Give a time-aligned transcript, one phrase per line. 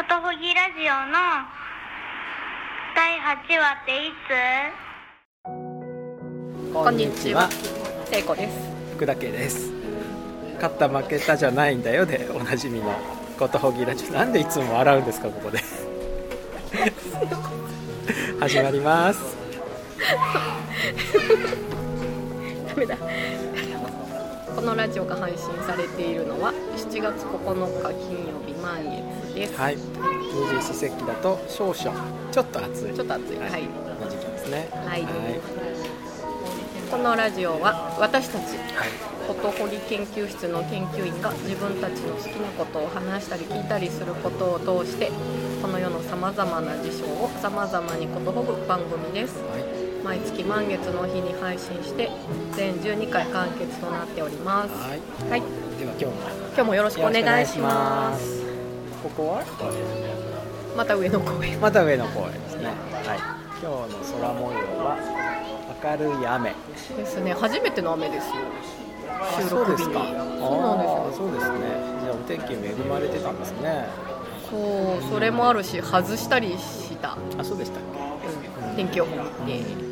[0.00, 1.12] ことほぎラジオの
[2.96, 4.12] 第8話ってい
[6.72, 6.72] つ？
[6.72, 7.50] こんにちは。
[8.06, 8.70] 聖子です。
[8.94, 9.70] 福田圭です。
[10.54, 12.94] 勝った負けたじゃないんだよでおなじみの
[13.38, 14.12] ことほぎラジオ。
[14.12, 15.58] なんでいつも笑うんですかここで。
[18.40, 19.36] 始まります。
[22.68, 22.96] ダメだ
[24.54, 29.56] このラジオが配信されているのは7月9日金曜日満月です。
[29.56, 29.76] はい。
[29.76, 32.94] 二十四節気だと少々ちょっと暑い。
[32.94, 33.38] ちょっと暑い。
[33.38, 33.62] はい。
[33.62, 34.68] の時期ですね。
[34.72, 35.02] はい。
[35.02, 35.40] はい。
[36.90, 39.10] このラジオは私たちはい。
[39.28, 45.10] ことほり研究室の研究員が自分たちの好きなことを話したり聞いたりすることを通して
[45.62, 49.38] この世のさまざまな事象をさまざまにことほぐ番組です。
[49.44, 52.10] はい毎月満月の日に配信して
[52.52, 54.70] 全12回完結となっております。
[54.70, 55.00] はい。
[55.30, 55.42] はい。
[55.78, 56.12] では今日も。
[56.48, 58.42] 今日もよろしくお願いします。
[59.02, 59.44] ここは？
[60.76, 61.60] また上の公園。
[61.60, 62.66] また上の公園ですね。
[62.66, 62.72] は
[63.14, 63.18] い。
[63.62, 64.96] 今日の空模様は
[65.82, 66.54] 明るい雨。
[66.96, 67.34] ですね。
[67.34, 68.34] 初めての雨ですよ。
[69.38, 69.76] 収録日に。
[69.76, 70.00] ですか。
[70.00, 71.12] そうなんですよ。
[71.16, 71.58] そうですね。
[72.02, 72.56] じゃあお天気恵
[72.88, 73.86] まれてたんですね。
[74.50, 77.82] そうそれもあるし外したりした、あそうでしたっ
[78.70, 79.14] うん、天気予報
[79.46, 79.89] でけ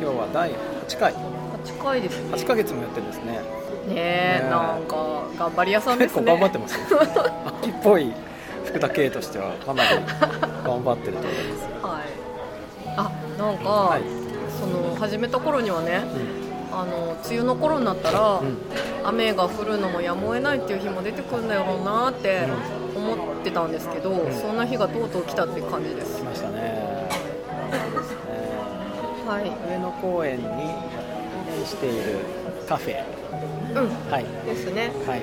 [0.00, 1.12] 今日は第8回。
[1.12, 2.34] 8回ですね。
[2.34, 3.32] 8ヶ月もやってるんですね。
[3.32, 3.40] ね
[3.88, 4.48] えねえ。
[4.48, 6.80] なんか頑張り屋さんで結構すね頑張ってますよ。
[7.60, 8.12] 秋っぽい
[8.64, 9.88] 福田圭としてはかなり
[10.64, 11.86] 頑張ってると思います。
[11.86, 12.02] はい。
[12.96, 14.02] あなんか、はい。
[14.58, 16.02] その始めた頃にはね
[16.72, 18.58] うあの梅雨の頃になったら、んうん。
[19.04, 22.48] 雨が降るのもやむを得ないっていう日も出てくるんだろうなって
[22.96, 24.32] 思ってたんですけど、ん。
[24.32, 26.20] そんな日がとうとう来たって感じです。
[26.20, 26.80] 来ましたね
[29.30, 29.44] はい。
[29.70, 32.18] 上野公園に面している
[32.68, 33.04] カフェ。
[33.76, 34.10] うん。
[34.10, 34.24] はい。
[34.44, 34.90] ですね。
[35.06, 35.22] はい。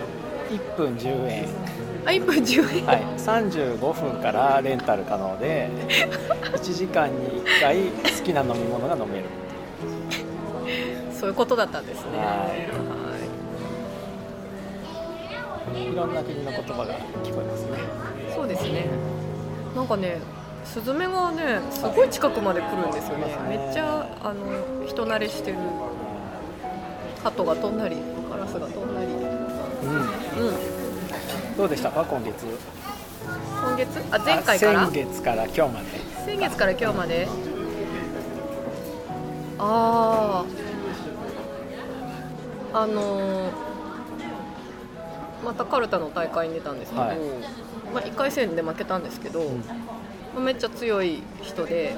[0.49, 1.45] 1分10円。
[2.05, 5.69] あ1分10円、はい、35分からレンタル可能で
[6.55, 9.25] 1時間に1回好きな飲み物が飲める。
[11.11, 12.17] そういうことだったんですね。
[12.17, 12.47] はは
[15.75, 16.93] いろんな国の言葉が
[17.25, 17.71] 聞こえますね。
[18.33, 18.85] そうですね。
[19.75, 20.21] なんかね
[20.73, 23.35] スズメがねすごい近くまで来るんですよね。
[23.49, 25.57] めっちゃあの人慣れしてる。
[27.23, 27.97] 鳩が飛んだり
[28.29, 29.07] カラスが飛んだり。
[29.07, 29.99] うん。
[30.49, 31.57] うん。
[31.57, 31.89] どうでした？
[31.89, 32.45] か今月。
[33.25, 33.99] 今月？
[34.11, 34.83] あ前回から？
[34.83, 35.85] あ先月から今日まで。
[36.25, 37.27] 先月から今日まで？
[39.59, 40.45] あ
[42.73, 43.51] ああのー
[45.45, 47.17] またカルタの大会に出たんですけど、はい。
[47.93, 49.59] まあ、1回戦で負けたんですけど、ん。
[49.59, 49.96] まあ
[50.39, 51.95] めっちゃ強い人で、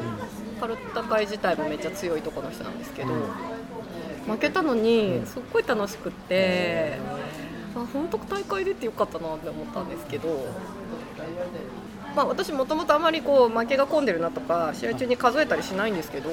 [0.59, 3.09] カルタ会自体もめっちゃ強いとこの人なんですけど、
[4.27, 6.97] 負けたのにすっごい楽しくって、
[7.75, 10.47] あ本当大会出てよかったなって思ったんですけど、
[12.15, 16.29] まあ、私もともとあまりこう負けが込んでるなとか試合中に数えたりしないんですけど、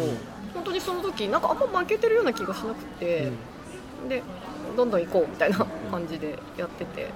[0.55, 3.31] 本当にその時なんかあんま負けてるような気がしなくて、
[4.09, 4.23] で
[4.77, 7.11] どんどん行こうみたいな感じでやってて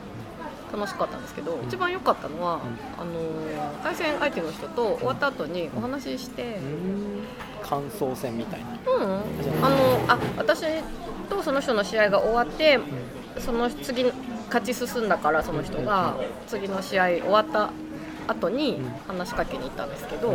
[0.73, 2.61] 楽しかったんですけど、一番良かったのは、
[2.99, 6.59] あのー対戦相手の人と終わった後にお話しして。
[7.63, 8.93] 感想戦みたいな。
[8.93, 9.69] うん、あ。
[9.69, 10.65] のあ私
[11.29, 12.79] とその人の試合が終わって
[13.39, 14.05] その次
[14.47, 16.17] 勝ち進んだからその人が
[16.49, 17.71] 次の試合終わった
[18.27, 20.35] 後に話しかけに行ったんですけど、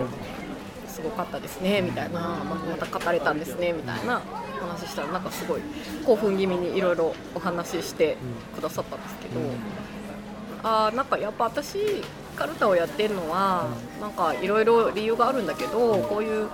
[0.88, 4.22] すごかったですねみたいな、ままた勝たれたんですねみたいな。
[4.66, 5.62] 話したらなんかすごい
[6.06, 8.18] 興奮気味にいろいろお話しして
[8.56, 9.40] くださったんですけど、
[10.68, 11.78] あーなんかやっぱ私
[12.36, 13.70] カルタをやってるのは
[14.02, 16.50] なんかいろいろ理由があるんだけどこういう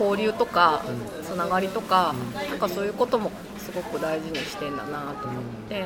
[0.00, 0.82] 交流とか
[1.22, 2.14] つながりとか
[2.48, 5.84] なんかそういうこともすごく大事にしてんだなと思って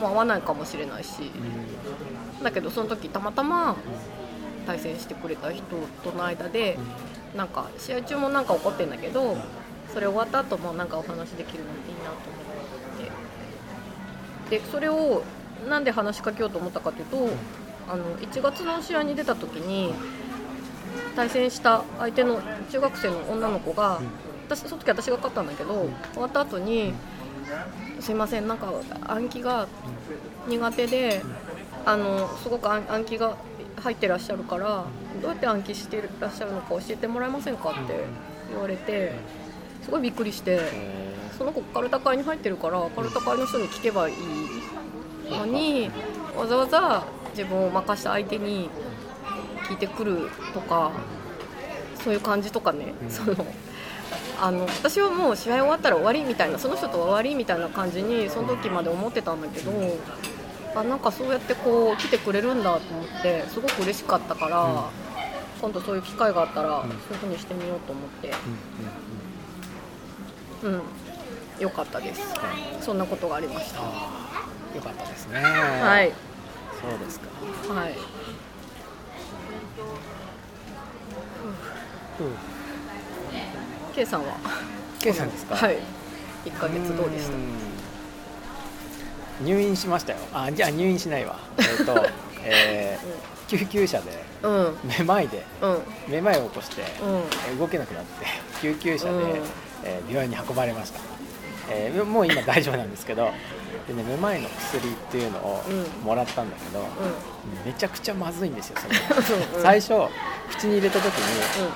[0.00, 1.30] もう会わないかもしれないし。
[2.42, 3.76] だけどその時たまたま
[4.66, 5.64] 対戦してくれた人
[6.02, 6.78] との間で
[7.34, 9.36] なんか試合中もなんか起こってんだけど
[9.92, 12.18] それ終わった後もなんかお話できるのっていいなと思
[14.50, 14.58] って。
[14.58, 15.22] でそれを
[15.68, 17.28] なんで話しかけようと思ったかというと
[17.88, 19.94] あの1月の試合に出た時に
[21.16, 22.40] 対戦した相手の
[22.70, 24.00] 中学生の女の子が
[24.48, 26.92] 私その時私が勝ったんだけど終わった後に
[28.00, 28.72] 「すいませんなんか
[29.06, 29.66] 暗記が
[30.48, 31.22] 苦手で
[31.86, 33.36] あのすごく暗暗記が
[33.82, 34.84] 入ってらっしゃるから
[35.20, 38.04] どうやって暗記してらっしゃるのか教えてもらえませんか?」って
[38.50, 39.12] 言われて
[39.82, 40.60] すごいびっくりして
[41.36, 44.14] その子カルタ会に入ってるからカルタ会の人に聞けばいい
[45.30, 45.90] のに
[46.36, 48.68] わざわざ自分を任した相手に
[49.68, 50.92] 聞いてくるとか
[52.02, 53.46] そういう感じとかね、その
[54.40, 59.72] あの私はもう試合終わったら終わりみたいなその人とは終わりみたいな感じにその時まで思ってたんだけど
[60.74, 64.82] あなんかそうやってこう来てくれるんだと思ってすごく嬉しかったから、うん。
[65.60, 66.88] 今度そういう機会があったら、うん。
[66.88, 68.32] そういう風にしてみようと思って。
[70.62, 70.80] うんうんうん。
[70.80, 70.82] うん。
[71.60, 72.34] 良かったです。
[72.80, 73.80] そんなことがありました
[74.74, 75.40] よかったですね。
[75.40, 76.12] ははい。
[76.80, 77.26] そうですか。
[77.74, 77.94] はい。
[82.20, 82.36] うん。
[83.94, 84.34] K さんは
[85.00, 85.56] ？K さんですか？
[85.56, 85.78] はい。
[86.44, 87.32] 1ヶ月どうでした？
[89.40, 89.46] うん。
[89.46, 90.18] 入院しましたよ。
[90.32, 91.38] あじゃあ入院しないわ。
[91.58, 92.06] えっ、と、
[92.44, 93.04] えー
[93.46, 94.76] 救急車でうんうん。
[94.84, 95.78] めまいでうん。
[96.08, 96.88] めまいを起こして、うん。
[96.88, 98.26] えー動けなくなって
[98.62, 99.20] 救急車で、うん。
[99.84, 100.98] えー病院に運ばれました、
[101.70, 103.30] えーもう今大丈夫なんですけど
[103.88, 106.04] で、ね、めまいの薬っていうのをうん。
[106.04, 106.84] もらったんだけど、う
[107.66, 108.96] めちゃくちゃまずいんですよそれ。
[109.38, 109.62] んうん。
[109.62, 109.94] 最初
[110.50, 111.70] 口に入れた時に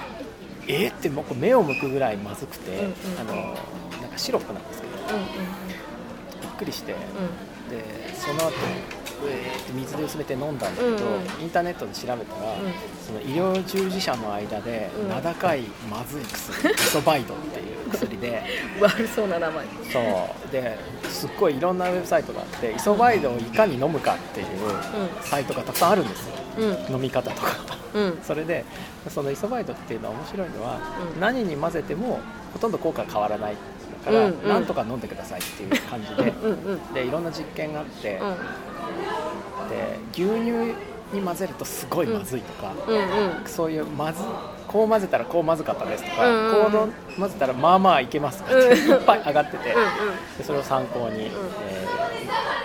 [0.69, 3.35] えーってもう目を向くぐらいまずくて、うんうんあの
[4.00, 5.25] なんかシロップなんですけどうん
[6.40, 7.70] びっくりして、うん。
[7.70, 10.97] でその後えーって水で薄めて飲んだんだけど、
[11.41, 12.73] インターネットで調べたら、うん。
[13.06, 15.09] その医療従事者の間でうん。
[15.09, 18.43] 名高いまずい薬、イソバイドっていう薬で
[18.76, 19.65] うん 悪そうな名前。
[19.93, 20.00] そ
[20.49, 20.53] う。
[20.53, 20.79] で
[21.09, 24.47] すっごいいろんなウェブサイトがあってイソバイドをいかに飲むかっていう
[25.23, 26.35] サイトがたくさんあるんですよ。
[26.59, 26.94] うん。
[26.94, 27.53] 飲み方とか。
[27.94, 28.19] うん。
[28.23, 28.64] それで
[29.09, 30.79] そのイソバイドっていうのは面白いのは、
[31.14, 31.21] うん。
[31.21, 32.21] 何に混ぜても
[32.53, 33.56] ほとんど効果が変わらない
[34.09, 34.49] から、うんうん。
[34.49, 36.31] なんとか飲んでくださいっていう感じで。
[36.43, 39.69] うんうんでいろんな実験があって、うん。
[39.69, 40.75] で牛乳
[41.13, 43.47] に混ぜるとすごいまずいとか、うんうん。
[43.47, 44.23] そういうまず
[44.67, 46.47] こう混ぜたらこうまずかったですとか、うんうん。
[46.47, 51.31] うんこう混ぜたらまあまあいけますとかってうんいっぱい上がってて、うんでそれを参考に、えー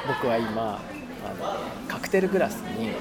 [0.06, 0.81] 僕は今
[1.25, 1.57] あの
[1.88, 2.92] カクテルグラスに、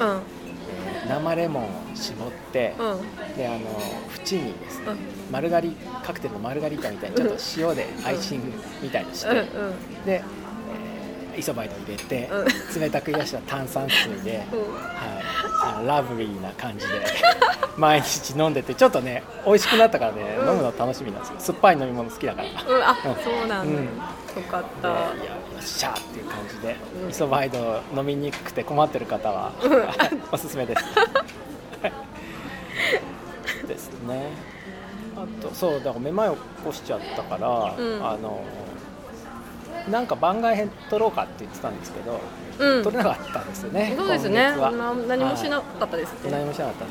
[1.09, 3.37] 生レモンを絞って、うん。
[3.37, 4.99] であの縁にですね、うん。
[5.31, 8.53] マルガリカクテルのマルガリータみたいにちょっと塩でアイシング
[8.83, 10.05] みたいにして、うんうん。
[10.05, 10.23] で、
[10.71, 14.61] えーイソバイド入れて、う冷たく冷やした炭酸水で、うん。
[14.61, 16.93] はい、ラブリーな感じで
[17.79, 20.49] 毎日飲んでてちょっとね美味しくなったからね、うん。
[20.51, 21.37] 飲むの楽しみなんですよ。
[21.39, 22.83] 酸っぱい飲み物好きだから、うん。
[22.83, 23.25] あうん。
[23.25, 23.81] そうなんだ。
[23.81, 23.87] うん。
[23.87, 29.53] よかっでいやたよっしゃーっていう感じで、うんイソバイド飲みにくくて困ってる方は、
[30.31, 30.83] おすすめです。
[30.83, 31.89] は
[33.65, 34.31] いですね。
[35.17, 38.07] あとそうだからめまいを起こしちゃったから、うん。
[38.07, 38.43] あの
[39.91, 42.21] なんか番外編撮ろうかって言ってたんですけど、
[42.59, 42.83] うん。
[42.85, 44.53] 撮れなかったんですよねそうですね。
[45.09, 46.89] 何もしなかったですね何もしなかったん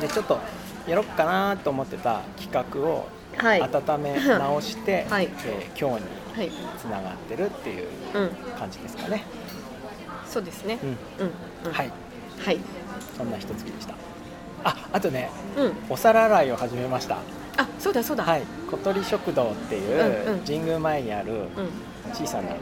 [0.00, 0.06] で。
[0.06, 0.38] でちょっと
[0.86, 3.06] やろうかなと思ってた企画を
[3.36, 3.62] はい。
[3.62, 5.28] 温め直して、 はい。
[5.44, 6.21] えー今日にはい
[6.78, 8.30] つながってるっていううん。
[8.58, 9.24] 感じですかね、
[10.28, 10.78] そうですね。
[10.82, 10.88] うん。
[10.88, 10.96] うん。
[11.66, 11.72] うん。
[11.72, 11.90] はい。
[12.38, 12.58] はい。
[13.16, 13.94] そんな一月でした。
[14.64, 15.72] ああとねうん。
[15.90, 17.16] お皿洗いを始めました。
[17.56, 18.24] あそうだそうだ。
[18.24, 18.42] はい。
[18.70, 20.40] 小鳥食堂っていう、うんうん。
[20.40, 21.46] 神宮前にあるうん。
[22.14, 22.54] 小さな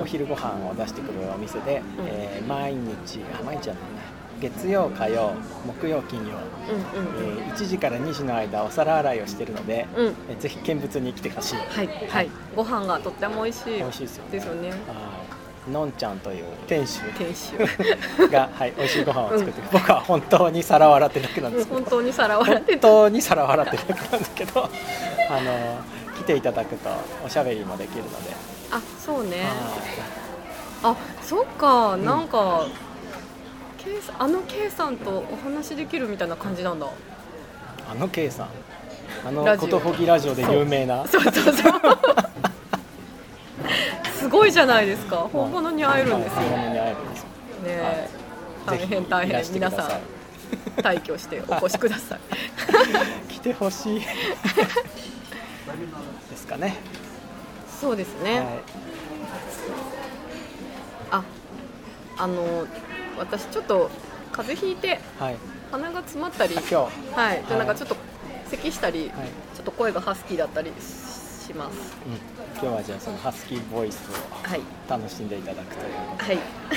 [0.00, 4.05] お昼ご飯を出してくれるお店で、えー毎日あ毎日じゃないね
[4.40, 5.32] 月曜火曜
[5.66, 7.40] 木曜金曜、うんうん。
[7.40, 10.06] えー1時から2時の間お皿洗いをしてるので、うん。
[10.28, 11.56] えーぜひ見物に来てほしい。
[11.56, 12.30] はいはい。
[12.54, 13.78] ご飯がとっても美味しい。
[13.78, 14.70] 美味しいですよですよね。
[14.70, 15.70] はい。
[15.70, 17.00] のんちゃんという店主。
[17.18, 17.56] 店主。
[18.30, 21.80] が、はい、美味しいご飯を作って、僕は本当に皿を洗ってるだけなんですけど。
[21.80, 24.68] 本当に皿を洗って本当に皿を洗ってるだけなんだけど。
[25.28, 25.78] あの
[26.16, 26.88] 来ていただくと
[27.24, 28.34] おしゃべりもできるので、
[28.70, 29.44] あそうね。
[30.82, 31.96] はあそっか。
[31.96, 32.66] んなんか、
[33.86, 36.86] K さんあの K さんとお話できるみたいな感じなんだ。
[36.86, 36.88] い
[37.88, 38.48] あの K さん。
[39.24, 41.06] あのことほぎラジオで有名な。
[41.06, 41.54] そうそうそう。
[44.18, 45.28] すごいじゃないですか。
[45.32, 46.40] 本物に会えるんですよ。
[46.40, 47.26] 本物に会えるんですよ。
[47.26, 47.30] ね
[47.68, 48.08] え。
[48.66, 49.52] 大変大変。
[49.52, 49.90] 皆さん
[50.82, 52.20] 退去してお越しください。
[53.28, 54.06] 来てほしいで
[56.36, 56.74] すかね。
[57.80, 58.46] そうですね、はい。
[61.12, 61.22] あ
[62.18, 62.66] あの
[63.18, 63.90] 私ちょっと
[64.32, 65.36] 風邪ひいてはい。
[65.70, 66.74] 鼻が詰まったりあ今日。
[66.74, 67.58] ははい、ではい。
[67.58, 67.96] なんかちょっと
[68.48, 69.16] 咳したり、い、ちょ
[69.62, 71.96] っと声がハスキーだったりします。
[72.06, 72.14] うん、
[72.52, 74.14] 今日はじゃあそのハスキーボイスを
[74.48, 74.60] はい。
[74.88, 75.92] 楽しんでいただくという。
[76.18, 76.36] はい。
[76.36, 76.76] で、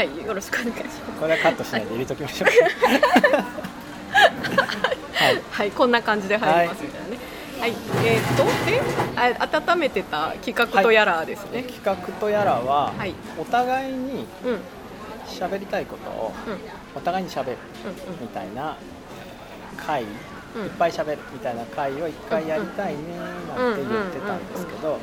[0.00, 0.06] はい。
[0.08, 1.00] はいよろしくお願いします。
[1.20, 2.48] これはカットしないで入れときましょう。
[5.14, 5.42] はい。
[5.50, 5.70] はい。
[5.70, 7.03] こんな感じで入りますみたいな。
[7.03, 7.03] ね
[7.64, 7.72] はい、
[8.04, 8.78] えー、とで
[9.16, 13.14] あ温めてた企画とやらですね、企画とやらは、はい。
[13.38, 14.52] お互いにうん。
[14.52, 14.60] うん
[15.26, 16.58] 喋りたいことをうん。
[16.94, 17.56] お互いに喋る
[18.20, 18.76] みたいな
[19.78, 20.08] 回、いっ
[20.78, 23.00] ぱい喋るみたいな回を一回やりたいね
[23.56, 24.98] なんて言ってたんですけど、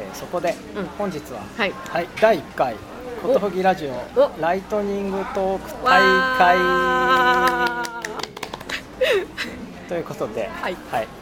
[0.00, 0.86] えーそこでうん。
[0.98, 1.70] 本日は、はい。
[1.70, 2.74] はい、第1回
[3.22, 8.02] 「ことほぎラジオおライトニングトーク大わ会」
[9.88, 10.74] ということで、はい。
[10.74, 11.21] で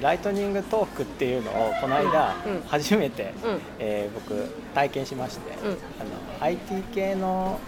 [0.00, 2.52] ライトニングトークっていうのをこの間うん。
[2.56, 3.60] うん初めて、うん。
[3.78, 5.70] えー僕体験しまして、うん。
[5.70, 7.58] あの IT 系の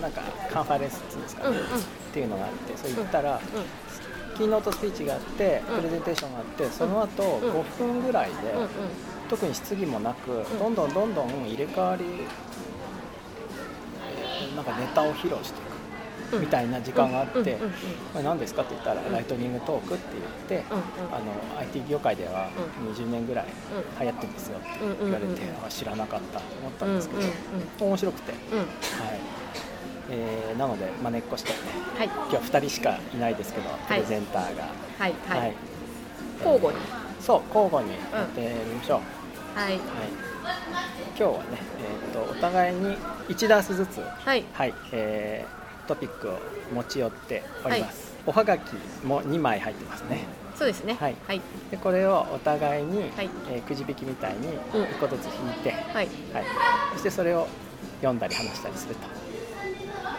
[0.00, 1.64] なんかカンファレンスっていうんですかね、うんうん。
[1.64, 1.66] っ
[2.12, 5.76] ていうのがあってそれ行ったら、うキーノートスピーチがあってうん。
[5.76, 7.50] プレゼンテーションがあってその後うん。
[7.52, 8.68] 5分ぐらいで、んうんうん。
[9.28, 10.58] 特に質疑もなく、ん。
[10.58, 15.60] どんどんどんどん入れ替わり、えーなんかネタを披露して
[16.32, 17.54] みたいな時間があって、
[18.12, 20.04] これ何ですかって言ったら、ライトニングトークって
[20.48, 20.78] 言って、うん
[21.14, 23.46] あの IT 業界ではう20年ぐらい
[24.00, 24.68] 流行ってるんですよって
[25.02, 28.40] 言われて、知らなかったと思ったうんんですけど、うん面白くて、はい。
[30.10, 31.56] えーなのでまねっこしてね
[31.98, 32.06] はい。
[32.06, 34.64] 今日は2人しかいないですけど、プレゼンターが、
[34.98, 35.54] はいはい、はい。
[36.44, 36.80] 交互に。
[37.20, 39.00] そう交互にやってみましょ
[39.56, 39.72] う、はい。
[39.72, 39.80] はい、
[41.16, 41.44] 今日はね、
[42.12, 42.96] えー、とお互いに
[43.28, 44.44] 1ダースずつ、はい。
[44.52, 44.74] はい。
[44.92, 46.38] えートピックを
[46.74, 48.74] 持ち寄っております、おはがき
[49.04, 50.24] も2枚入ってますね。
[50.56, 50.94] そうですね。
[50.94, 51.16] はい。
[51.26, 51.40] はい。
[51.70, 53.30] でこれをお互いに、はい。
[53.50, 54.82] えーくじ引きみたいにうん。
[54.84, 55.94] 1個ずつ引いて、はい。
[55.94, 56.08] はい、
[56.92, 57.46] そしてそれを
[58.00, 59.00] 読んだり話したりすると。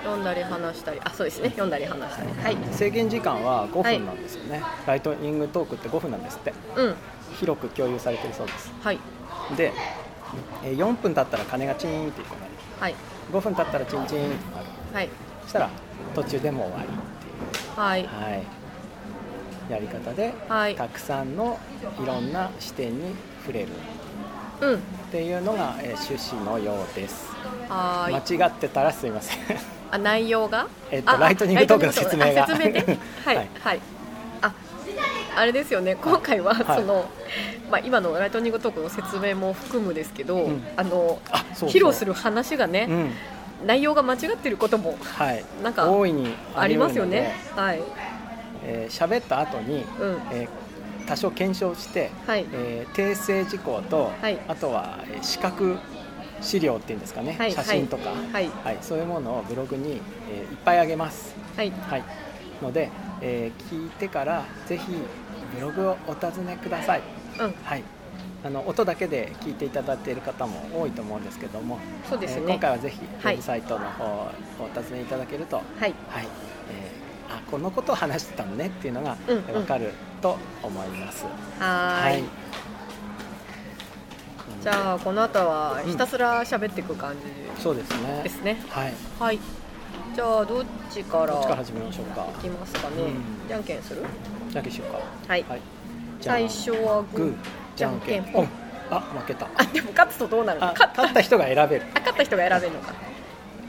[0.03, 0.99] 読んだり話したり。
[1.03, 1.49] あそうですね。
[1.49, 2.29] 読んだり話したり。
[2.31, 2.57] はい。
[2.73, 6.53] 制限時間は5分なんですよね、ライトニングトークって5分なんですって。
[6.75, 6.95] うん。
[7.39, 8.71] 広く共有されてるそうです。
[8.81, 8.99] はい。
[9.57, 9.71] で、
[10.63, 12.95] えー4分経ったら鐘がチーンっていうかなるはい。
[13.31, 14.65] 5分経ったらチンチンってなる。
[14.93, 15.09] はい
[15.45, 15.69] そしたら
[16.13, 16.91] 途中でもう終わりっ
[17.75, 18.29] てはいいう、は
[19.69, 20.75] い、やり方で、はい。
[20.75, 21.59] たくさんの
[22.01, 23.67] いろんな視点に触れる。
[24.61, 24.75] うん。
[24.75, 24.77] っ
[25.11, 27.27] ていうのが、えー趣旨のようです。
[27.69, 29.37] 間違ってたらすいません。
[29.91, 30.67] あ内容が？
[30.91, 32.43] えっとあライトニングトークの説明が。
[32.45, 32.99] あ説明ね。
[33.25, 33.35] はい。
[33.37, 33.49] はい。
[33.59, 33.79] はい。
[34.41, 34.53] あ
[35.35, 35.95] あれですよね。
[35.95, 36.79] 今回ははい。
[36.79, 37.05] その、
[37.69, 40.63] まあ、今のライトニングトークの説明も含むですけど、うん。
[40.77, 41.69] あのあそうそう。
[41.69, 43.11] 披露する話がね、うん
[43.65, 45.43] 内容が間違ってることもはい。
[45.63, 47.31] なんか大いにありますよね。
[47.55, 47.79] はい。
[48.63, 50.21] えー喋った後に、うん。
[50.31, 50.49] えー
[51.07, 52.45] 多少検証して、はい。
[52.51, 54.39] えー訂正事項と、はい。
[54.47, 55.77] あとは、えー視覚
[56.41, 57.51] 資料っていうんですかね、はい。
[57.51, 58.49] 写真とか、はい。
[58.81, 61.71] そういうものをブログに、えーいっぱいあげます、はい。
[61.89, 62.03] はい、
[62.61, 62.89] ので、
[63.21, 64.83] えー聞いてからぜひ
[65.55, 67.01] ブログをお尋ねください、
[67.39, 67.53] うん。
[67.63, 67.83] はい、
[68.45, 72.41] あの音だけで聞いていただいている方も多いと思うんですけどもそうですね。
[72.43, 73.33] えー今回はぜひウはい。
[73.33, 75.65] ェブサイトの方をお尋ねいただけると、はい。
[75.79, 75.93] はい。
[76.69, 79.43] えーあこのことを話してたのねっていうのがうんうん。
[79.45, 81.25] 分かると思います。
[81.59, 82.23] はーい。
[84.61, 88.21] じゃあこの後はひたすら喋っていく感じそうですね。
[88.23, 88.93] ですね、はい。
[89.19, 89.39] はい。
[90.13, 92.27] じゃあどっちからどっちから始めましょうか？
[92.37, 93.47] いきますかね、うん。
[93.47, 94.03] じゃんけんする？
[94.51, 94.99] じゃんけんしようか。
[95.27, 95.61] はい、はい。
[96.21, 97.33] 最初はグー、
[97.75, 98.49] じゃんけんポンポン。
[98.91, 99.47] あ、負けた。
[99.55, 100.67] あでも勝つとどうなるの？
[100.67, 101.85] あ、勝った人が選べる。
[101.93, 102.93] あ勝った人が選べるのか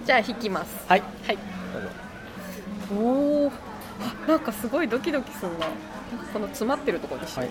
[0.05, 1.03] じゃあ引きますはい。
[1.27, 1.39] はい
[2.95, 3.53] おお
[4.29, 5.67] なんかすごいドキドキするな
[6.33, 7.51] この詰まってるところにしよう、は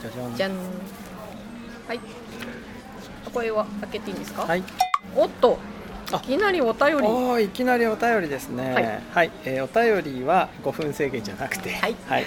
[0.00, 0.34] じゃじゃん。
[0.36, 0.52] じゃん
[1.86, 2.00] はい
[3.32, 4.64] これは開けていいんですか、はい。
[5.14, 5.58] おっと
[6.10, 8.72] あいきなりお便りおーいきなりお便りですね。
[8.74, 9.30] はいはい。
[9.44, 11.74] えーお便りは5分制限じゃなくて。
[11.74, 12.24] はいはい。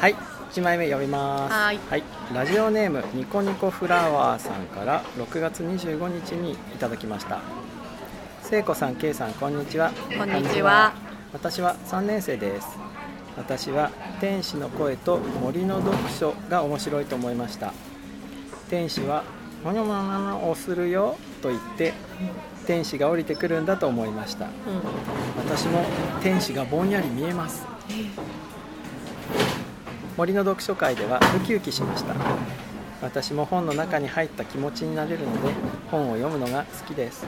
[0.00, 0.14] はい。
[0.50, 1.52] 1枚目読みます。
[1.52, 2.02] はい
[2.34, 7.40] ラジオネームニコニコフラワーさんから6月25日にいただきました。
[8.42, 9.92] 聖子さん、けいさん、こんにちは。
[10.16, 10.94] こんにちは。
[11.32, 12.68] 私は3年生です。
[13.36, 13.90] 私は
[14.20, 17.72] 天使の声と森の読書が面白いと思いました。
[18.70, 19.24] 天使は
[19.64, 21.92] 「もにょもにょもにょをするよ」と言って
[22.66, 24.50] 天使が降りてくるんだと思いましたうん
[25.38, 25.84] 私も
[26.22, 27.64] 天使がぼんやり見えます
[30.18, 32.12] 森の読書会ではウキウキしました。
[33.00, 35.54] 私も本の中に入った気持ちになれるので
[35.92, 37.24] 本を読むのが好きです。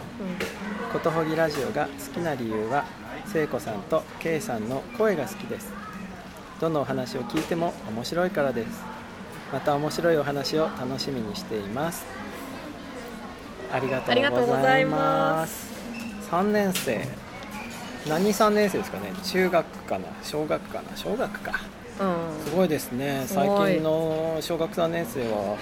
[0.92, 2.84] ことほぎラジオが好きな理由は
[3.26, 5.72] 聖子さんと K さんの声が好きです。
[6.60, 8.82] どのお話を聞いても面白いからです。
[9.52, 12.04] また面白いお話を楽しみにしています。
[13.72, 15.72] ありがとうございうございます。
[16.28, 17.06] 3年生。
[18.08, 19.12] 何3年生ですかね。
[19.22, 20.08] 中学かな。
[20.24, 20.96] 小学かな。
[20.96, 21.79] 小学か。
[22.44, 23.24] すごいですね。
[23.26, 25.56] すごい最近の小学3年生は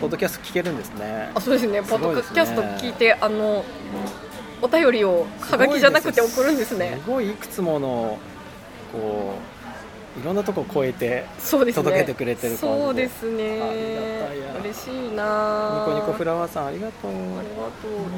[0.00, 1.30] ポッドキャスト聞けるんですね。
[1.34, 1.82] あそうですね。
[1.82, 2.34] すポッドごいですね。
[2.34, 3.64] キャスト聞いてあの
[4.62, 6.98] お便りをはがきじゃなくて送るんですね。
[7.04, 8.18] すごいいくつもの
[8.92, 9.34] こ
[10.16, 11.84] ういろんなとこ超えてそうですね。
[11.84, 12.84] 届けてくれてる感じで。
[12.84, 13.44] そうですね。
[13.44, 14.60] ありがたいや。
[14.62, 15.84] 嬉しいな。
[15.86, 17.10] ニコニコフララワーさんありがとう。
[17.10, 17.70] ありがと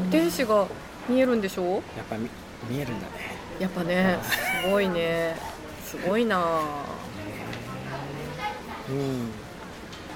[0.07, 0.11] う。
[0.11, 0.67] 天使が
[1.09, 1.75] 見えるんでしょ？
[1.75, 2.31] やっぱ見
[2.71, 3.13] 見えるんだね。
[3.59, 4.19] やっぱね
[4.63, 5.37] すごいね。
[5.85, 6.39] すごいな
[8.91, 9.31] うん。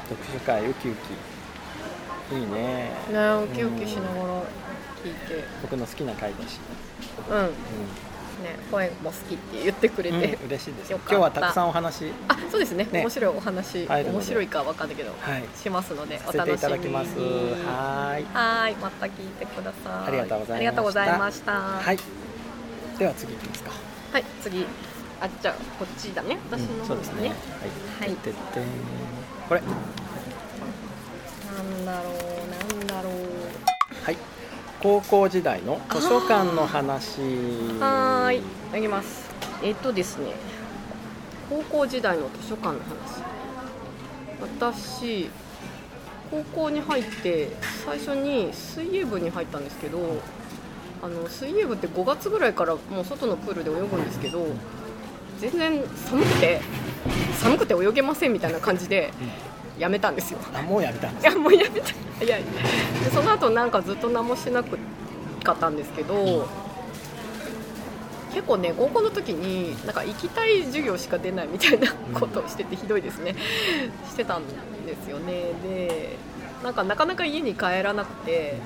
[0.09, 2.37] 読書会ウキウキ。
[2.37, 2.91] いいね。
[3.11, 4.43] ねウキウキしながら
[5.05, 5.45] 聞いて。
[5.63, 6.59] 僕の好きな回だし、
[7.31, 7.37] うん。
[7.39, 7.53] うん、ね
[8.71, 10.93] 声も好きって言ってくれうんて、嬉しいです。
[10.93, 12.13] 今日はたくさんお話。
[12.29, 12.89] あそうですね。
[12.91, 13.01] ね。
[13.01, 13.87] 面白いお話。
[13.87, 15.45] 面白いかわかんないけど、はい。
[15.57, 17.19] しますのでさせていただきます。
[17.19, 17.65] お楽しみに。
[17.65, 18.25] はーい。
[18.33, 18.77] はーい。
[18.77, 20.09] また聞いてください。
[20.09, 20.57] ありがとうございました。
[20.57, 21.53] ありがとうございました。
[21.53, 21.99] はい。
[22.99, 23.71] では次いきますか。
[24.13, 24.67] はい次。
[25.21, 26.39] あじゃあこっちだね。
[26.51, 27.29] 私のうん方そうですね。
[27.29, 27.37] はい
[27.99, 28.35] てってん
[29.49, 29.61] これ。
[29.61, 29.67] な
[31.63, 32.15] んだろう
[32.77, 33.13] なんだろう。
[34.05, 34.17] はい。
[34.81, 37.21] 高校時代の図書館の話。
[37.81, 38.43] はーい、
[38.75, 39.31] あげます。
[39.63, 40.35] えっとですね、
[41.49, 43.23] 高校時代の図書館の話。
[44.41, 45.31] 私、
[46.31, 50.21] 高校に入って、最初に水泳部に入ったんですけど、
[51.03, 54.47] あの水泳部って5月ぐらいからもう外のプールで泳ぐんですけど、
[55.39, 56.61] 全然寒くて、
[57.47, 59.13] 寒くて泳げませんみたいな感じで、
[59.79, 60.41] やめたんですよ。
[60.53, 62.25] あもうやめたんですいやもうやめた。
[62.25, 62.45] いやで
[63.13, 64.79] その後なんかずっと何もしなく
[65.45, 66.49] かったんですけど
[68.33, 73.37] 結構ね高校の時になんか行きたい授業しか出ないみたいなことをしててひどいですね。
[74.09, 74.53] してたんで
[75.05, 75.53] すよね。
[75.63, 76.17] で
[76.65, 78.59] なんかなかなか家に帰らなくて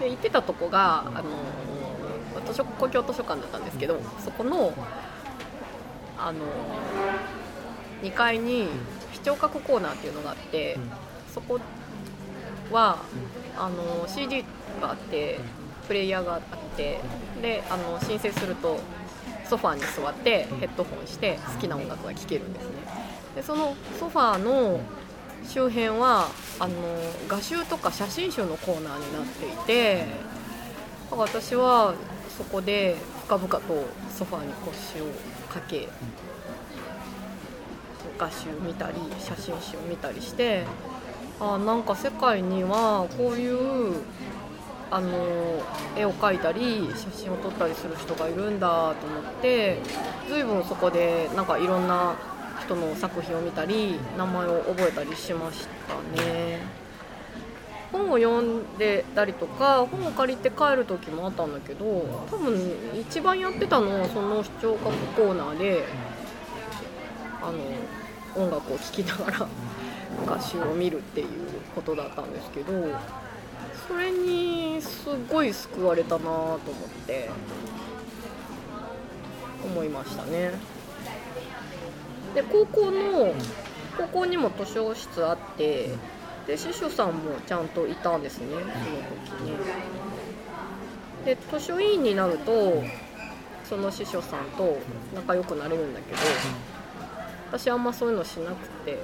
[0.00, 4.72] で行ってたとこがあの図書公共図書館だったんですけどそこの
[6.18, 6.38] あの
[8.02, 8.68] 2階に
[9.12, 10.76] 視聴覚コーナーっていうのがあって、
[11.32, 11.58] そこ
[12.70, 12.98] は
[13.56, 14.44] あの CD
[14.80, 15.38] があって
[15.86, 16.40] プレイヤーがあっ
[16.76, 17.00] て
[17.40, 18.80] であの申請すると
[19.48, 22.70] ソファーに座ってヘッドホンして好きな音楽が聴けるんですね。
[23.36, 24.80] でそのソファーの
[25.46, 26.28] 周辺は
[26.58, 26.74] あの
[27.28, 30.06] 画集とか写真集のコーナーになっていて
[31.10, 31.94] だから私は
[32.36, 33.60] そこで深々と
[34.10, 35.06] ソファーに腰を
[35.52, 35.88] かけ
[38.22, 40.64] 画集見たり写真集見たりして
[41.40, 44.02] あなんか世界にはこういう
[44.90, 45.10] あの
[45.96, 49.78] 絵を描いたり写真を撮ったりする人がいるんだと思って
[50.28, 52.14] 随分そこでなんかいろんな
[52.64, 56.60] 人の作品を見たり名前を覚えたりしましたね
[57.90, 61.84] 本を読んでたりとか本を借りて帰る時もあったんだけど
[62.30, 62.54] 多分
[62.94, 65.84] 一番やってたのはその視聴覚コーナーで
[67.42, 67.58] あの
[68.36, 69.48] 音楽を聴きながら
[70.26, 71.26] 画集を見るっていう
[71.74, 72.72] ことだったんですけど
[73.88, 76.58] それにすごい救われたなと思っ
[77.06, 77.30] て
[79.64, 80.52] 思いましたね。
[82.34, 83.34] で高校の
[83.96, 85.90] 高校にも図書室あって
[86.46, 88.70] で司書さんもちゃんといたんですねその時
[89.50, 89.56] ね
[91.24, 92.82] で図書委員になると
[93.64, 94.78] その司書さんと
[95.14, 96.18] 仲良くなれるんだけど
[97.52, 98.98] 私あんまそういうのしなくて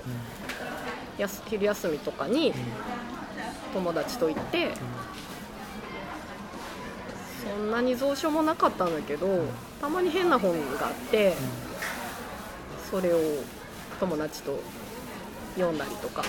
[1.18, 2.54] やす昼休みとかに
[3.74, 4.70] 友達と行って
[7.44, 9.44] そんなに蔵書もなかったんだけど
[9.80, 11.34] たまに変な本があって
[12.90, 13.18] それを
[14.00, 14.58] 友達と
[15.56, 16.22] 読んだりとか。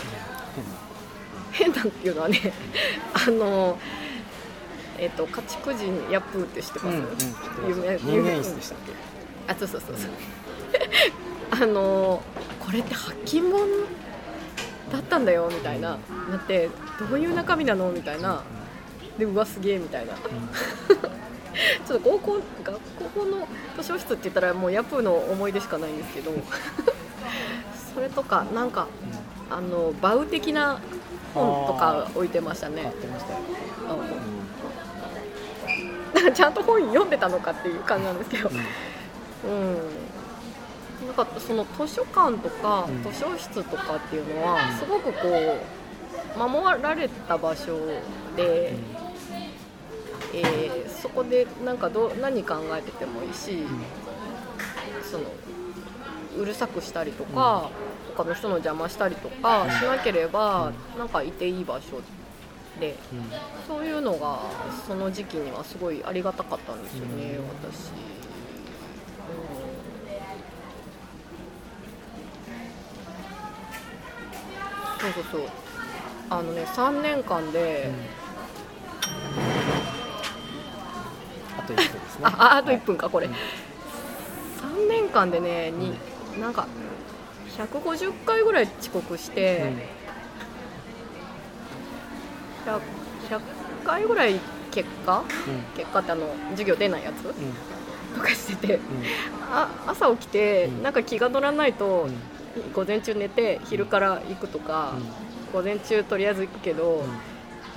[1.51, 2.53] 変なんっていうのはね
[3.27, 3.77] あの
[4.99, 7.69] えっ、と家畜人ヤプーって知ってます、うんうん。
[7.69, 8.93] 有名人間椅子でしたっけ？
[9.51, 10.10] あそうそうそうそう
[11.61, 12.21] あの
[12.59, 13.67] これって発禁本
[14.91, 15.97] だったんだよみたいな。
[16.31, 16.69] だって
[16.99, 18.43] どういう中身なのみたいな。
[19.17, 20.13] でうわすげえみたいな。
[21.85, 22.79] ちょっと高校学
[23.13, 26.31] 校の図書室って言ったらもうヤプーの思い出しかないんですけど。
[27.93, 28.87] それとかなんか
[29.49, 30.79] あのバウ的な
[31.33, 32.83] 本とか置いてましたね。
[32.83, 33.39] 買ってましたよ、
[36.13, 38.59] だからちゃんと本読んでたのかっていう感じなんですけど、うん、
[41.09, 43.11] なんかその図書館とかうん。
[43.11, 45.57] 図書室とかっていうのはすごくこ
[46.35, 47.77] う守られた場所
[48.35, 48.73] で、
[50.33, 53.63] えーそこでなんかどう何考えててもいいし、
[55.09, 55.23] その
[56.37, 57.69] うるさくしたりとか、
[58.17, 62.01] 他の人の邪魔したりとかしなければ、なんかいていい場所
[62.79, 62.95] で。
[63.67, 64.39] そういうのが
[64.87, 67.45] その時期にはすごいありがたかったんですよね、うん。
[67.69, 67.91] 私。
[67.91, 67.93] う
[69.55, 69.58] ん、
[74.99, 75.41] そうそうそう。
[76.29, 77.89] あのね3年間で、
[81.57, 82.25] あと一個ですね。
[82.25, 83.33] あああと1分かこれ、うん。
[83.33, 83.38] 3
[84.88, 85.97] 年間でねに
[86.39, 86.67] なんか
[87.57, 89.73] 150回ぐらい遅刻して、
[92.65, 92.79] 100,
[93.29, 93.41] 100
[93.85, 94.39] 回ぐらい
[94.71, 95.23] 結果？
[95.75, 97.23] 結果ってあの授業出ないやつ？
[97.23, 97.35] うんうん。
[98.15, 98.75] とかしてて。
[98.75, 98.81] うん。
[99.51, 100.83] あ朝起きてうん。
[100.83, 102.13] なんか気が乗らないとうん
[102.73, 104.93] 午前中寝て昼から行くとか
[105.53, 107.03] 午前中とりあえず行くけど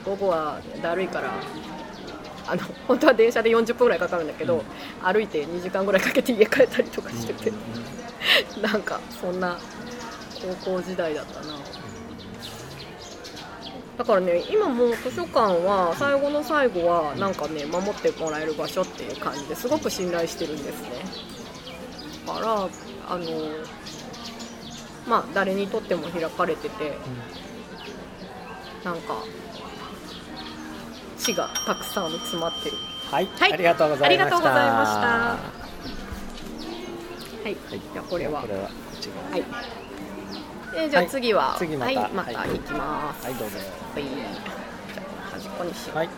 [0.04, 1.32] 午後はだるいから
[2.46, 4.64] あの本当は電車で40分ぐらいかかるんだけど、
[5.00, 7.52] 歩いて2時間ぐらいかけて家帰ったりとかしてて、
[8.61, 9.56] なんかそんな
[10.64, 11.54] 高校時代だったな。
[13.96, 20.88] だからね今もう図書館は最後の最後はなんかね守ってもらえる場所っていう感じですごく信頼してるんですね。
[22.26, 22.68] だから
[23.08, 23.24] あの
[25.06, 26.96] まあ誰にとっても開かれてて
[28.84, 29.22] なんか
[31.18, 32.76] 知がたくさん詰まってる。
[33.10, 33.52] はい、はい。
[33.52, 34.38] ありがとうございました。
[34.38, 35.38] は
[37.44, 37.56] い、はい。
[37.92, 38.42] じゃあこれは。
[38.42, 39.44] これはこっち側はい。
[40.74, 41.58] えーじゃあ次は、はい。
[41.58, 42.00] 次また。
[42.00, 42.48] はい、またはい。
[42.48, 43.24] 行きます。
[43.24, 43.58] はいどうぞ。
[43.94, 44.14] はい、じゃ
[45.28, 45.96] あ端っこにしよう。
[45.96, 46.08] はい。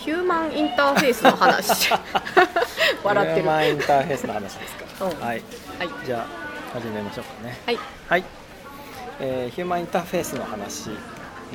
[0.00, 1.92] ヒューマンインターフェースの話。
[3.04, 3.40] 笑ってる。
[3.40, 5.20] ヒューマンインターフェースの話ですか、うん。
[5.20, 5.28] はい。
[5.28, 5.42] はい。
[6.04, 6.41] じゃあ
[6.72, 7.58] 始めましょうかね。
[7.66, 7.78] はい。
[8.08, 8.24] はい、
[9.20, 10.88] えーヒューマンインターフェースの話。
[10.88, 10.92] う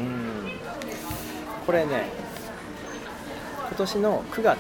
[0.01, 0.51] ん。
[1.65, 2.05] これね
[3.67, 4.57] 今年の9月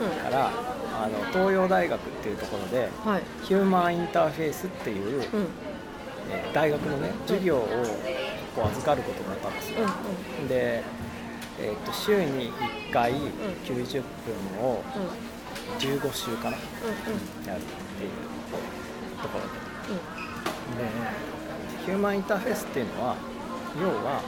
[0.00, 3.22] うからあの東洋大学っていうところでんはい。
[3.44, 5.48] ヒューマンインターフェースっていう、うん。
[6.30, 7.68] えー大学のね授業を
[8.56, 9.80] こう預かることになったんですよ、
[10.40, 10.82] うんで、
[11.60, 13.12] えー、と週に1回
[13.64, 15.78] 90分をうん。
[15.78, 16.56] 15週かな。
[16.56, 19.50] うんやるっていうところで。
[19.64, 19.96] うんで
[21.84, 23.16] ヒューマンインターフェースっていうのは
[23.80, 24.20] 要は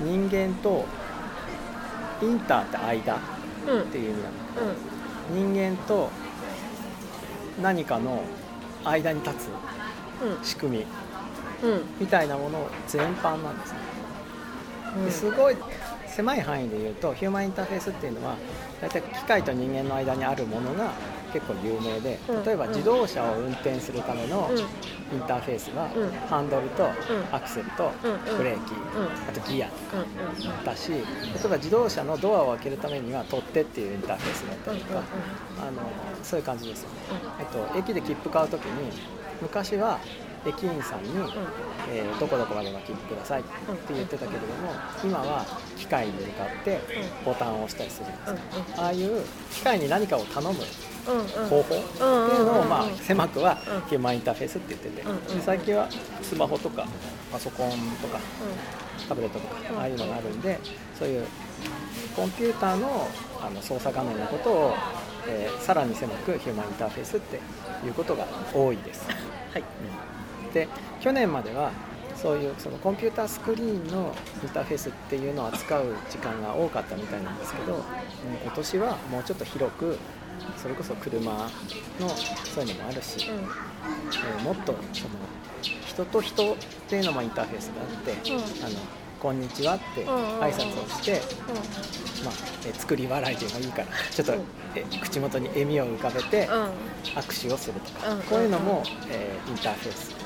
[0.00, 0.84] 人間と
[2.22, 3.18] インターって間っ
[3.66, 4.74] うんうんていう意味なの。
[5.52, 6.10] 人間と
[7.62, 8.22] 何かの
[8.84, 9.48] 間に立つ
[10.22, 10.44] うん。
[10.44, 10.86] 仕組み
[11.62, 11.82] うん。
[11.98, 13.78] みたいなもの全般なんですね。
[14.96, 15.04] うん。
[15.04, 15.56] ですごい
[16.06, 18.36] 狭い範囲で言うとヒューマンインターフェースっていうのは
[18.80, 20.90] 大体機械と人間の間にあるものが
[21.32, 22.44] 結構有名でうん。
[22.44, 24.58] 例えば自動車を運転するためのうん。
[25.12, 26.10] インターフェースはうん。
[26.28, 26.90] ハンドルとん。
[27.32, 27.90] アクセルと
[28.36, 29.28] ブレーキうん。
[29.28, 30.64] あとギアうん。
[30.64, 30.98] だし例
[31.44, 35.02] えば自動車のドアを開けるためには取っ手っていうインターフェースだったりとか
[35.60, 35.72] あの
[36.22, 36.96] そういう感じですよね、
[37.40, 38.90] えっと、駅で切符買う時に
[39.40, 39.98] 昔は
[40.46, 41.10] 駅員さんに、
[41.92, 44.72] えーどこどこまでの切符くださいって言ってたけれども
[45.04, 45.44] 今は
[45.80, 46.78] 機械に向かって
[47.24, 48.14] ボタンを押したりするんで
[48.52, 50.58] すよああいう機械に何かを頼む
[51.48, 53.88] 方法っていうのを、まあ狭くはうん。
[53.88, 55.88] ヒューマンインターフェースって言っててで最近は
[56.22, 56.86] スマホとか
[57.32, 57.70] パソコン
[58.02, 58.20] とか
[59.08, 59.74] タブレットとうん。
[59.74, 60.58] かああいうのがあるんで
[60.98, 61.26] そういう
[62.14, 63.08] コンピューターの
[63.42, 64.74] あの操作画面のことを、
[65.26, 67.40] えーさらに狭くヒューマンインターフェースって
[67.86, 69.06] いうことが多いです。
[69.52, 69.64] はい。
[70.52, 70.68] で
[71.00, 71.70] 去年までは
[72.20, 77.82] そういうそのコンピュータースクリーンのインターフェースっていうのを扱う時間が多かったみたいなんですけどうん
[78.42, 79.96] 今年はもうちょっと広く
[80.56, 82.08] それこそ車の
[82.54, 83.36] そういうのもあるし、うん。
[83.36, 85.10] えーもっとその
[85.62, 86.56] 人と人っ
[86.88, 88.38] ていうのもインターフェースがあって、うん。
[88.38, 88.76] あの
[89.20, 90.34] こんにちはってうんうん。
[90.34, 91.20] うん挨拶をして、
[92.24, 92.34] まあ、
[92.66, 94.40] え作り笑いでもいいから ちょっと、うん。
[94.74, 96.72] え口元に笑みを浮かべてうん。
[97.18, 98.22] 握手をするとか、うん。
[98.22, 100.19] こういうのも、えーインターフェースへ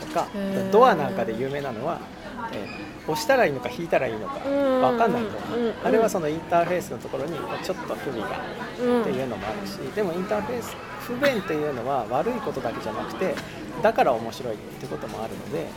[0.00, 0.28] とか
[0.72, 2.00] ドアなんかで有名なのは、
[2.52, 4.80] えー押したらいいのか引いたらいいのかうん。
[4.82, 5.74] 分かんないと、うんうん。
[5.82, 8.38] あれはそのインターフェースのところにちょっと不備が
[8.82, 9.00] うん。
[9.00, 13.34] っていうのもあるし、でもインターフェース不便っていうのは悪いことだけじゃなくて
[13.82, 15.68] だから面白いってこともあるので、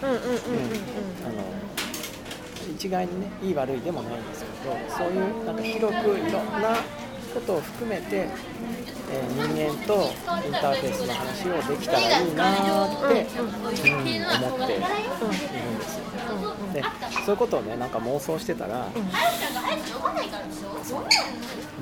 [2.69, 6.75] 一概にねいい悪いでもないんですけどそういうなんか広くいろんな
[7.33, 9.41] ことを含めて、えー人
[9.77, 9.93] 間と
[10.45, 16.03] インターフェースの話をできたらいいなーって、うん思っているんですよ。
[16.73, 16.83] で
[17.25, 18.87] そういうことをねなんか妄想してたら、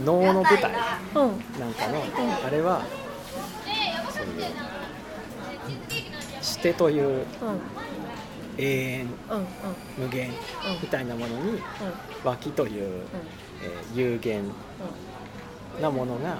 [0.03, 2.03] 能の舞台なんかの、
[2.45, 2.83] あれは
[4.11, 4.43] そういう
[6.41, 7.25] 死手といううん。
[8.61, 9.07] 永遠
[9.97, 10.31] 無限
[10.81, 11.61] みたいなものに
[12.25, 13.03] 脇という、
[13.63, 14.43] えー有限
[15.81, 16.37] なものが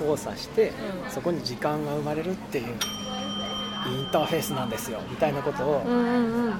[0.00, 5.82] 交差して、うんそこに時間が生まれるっていうインターフェースなんですよみたいなことを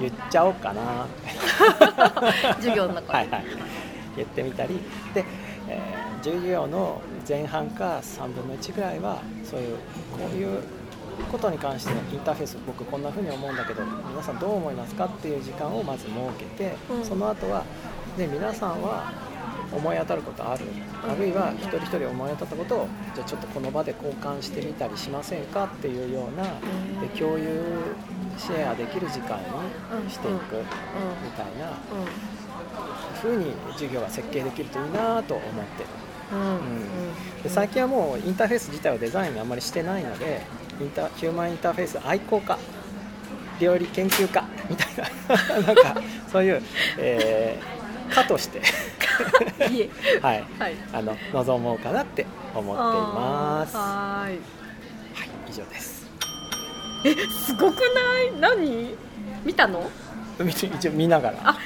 [0.01, 1.07] 言っちゃおうかな。
[2.57, 3.19] 授業の中で。
[3.19, 3.45] はいはい。
[4.17, 4.81] 言ってみたり。
[5.15, 5.25] で、
[5.69, 9.83] えー授業の前半か3分の1ぐらいはそういうこ
[10.33, 10.63] ういう
[11.31, 17.05] ことに関してのインターフェース僕こんな風に思うんだけど皆さんどう思いますかっていう時間をまず設けて、うん。
[17.05, 17.65] その後は
[18.17, 19.13] で皆さんは
[19.73, 20.65] 思い当たることある？
[21.11, 25.65] あるいは一人一人思い当たったことをじゃあちょっとこの場で交換してみたりしませんか？
[25.65, 26.45] っていうような
[27.01, 27.63] で共有
[28.39, 29.39] シェアできる時間
[30.05, 30.57] にしていく
[31.25, 31.73] みたいな
[33.23, 35.89] 風に授業が設計できるといいなと思ってる。
[36.33, 36.39] うん。
[36.39, 37.43] うん。
[37.43, 40.43] で最近はもうインターフェース自体はデザインあんまりしてないので
[40.81, 42.59] インタヒューマンインターフェース愛好家
[43.61, 46.01] 料理研究家みたいな なんか
[46.33, 46.63] そういう、
[46.99, 48.63] えー、課として
[50.23, 50.75] はい、はい。
[50.93, 53.77] あの望もうかなって思っています。
[53.77, 54.35] はい。
[54.35, 54.39] い、
[55.51, 56.07] 以上です。
[57.47, 58.57] すごくない？
[58.57, 58.95] 何？
[59.45, 59.91] 見たの？
[60.41, 61.37] 一応見ながら。
[61.45, 61.59] あ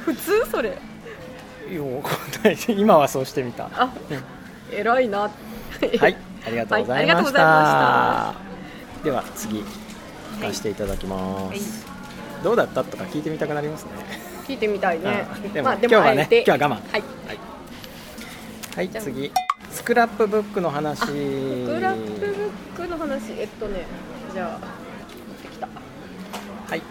[0.00, 0.44] 普通？
[0.50, 0.78] それ。
[2.68, 3.68] 今はそうしてみた。
[3.74, 3.90] あ
[4.70, 5.20] 偉いな。
[5.20, 5.28] は
[6.08, 6.16] い、
[6.46, 7.14] ありがとうござはいまし。
[7.14, 8.34] がとうございま
[9.04, 9.64] では次
[10.38, 11.44] 聞かせていただきます。
[11.48, 11.60] はい。
[12.44, 12.84] どうだった？
[12.84, 13.90] とか聞いてみたくなりますね。
[14.46, 15.26] 聞いてみたいね。
[15.44, 15.52] うん。
[15.52, 16.92] でもまあ今日はね今日は我慢。
[16.92, 17.02] はい。
[18.76, 19.04] はい、じゃあ。
[19.04, 19.32] 次。
[19.72, 21.02] スクラップブックの話。
[21.02, 23.32] あスクラップブックの話。
[23.32, 23.86] えっとね
[24.32, 25.66] じゃあ持ってきた。
[25.66, 26.82] はい、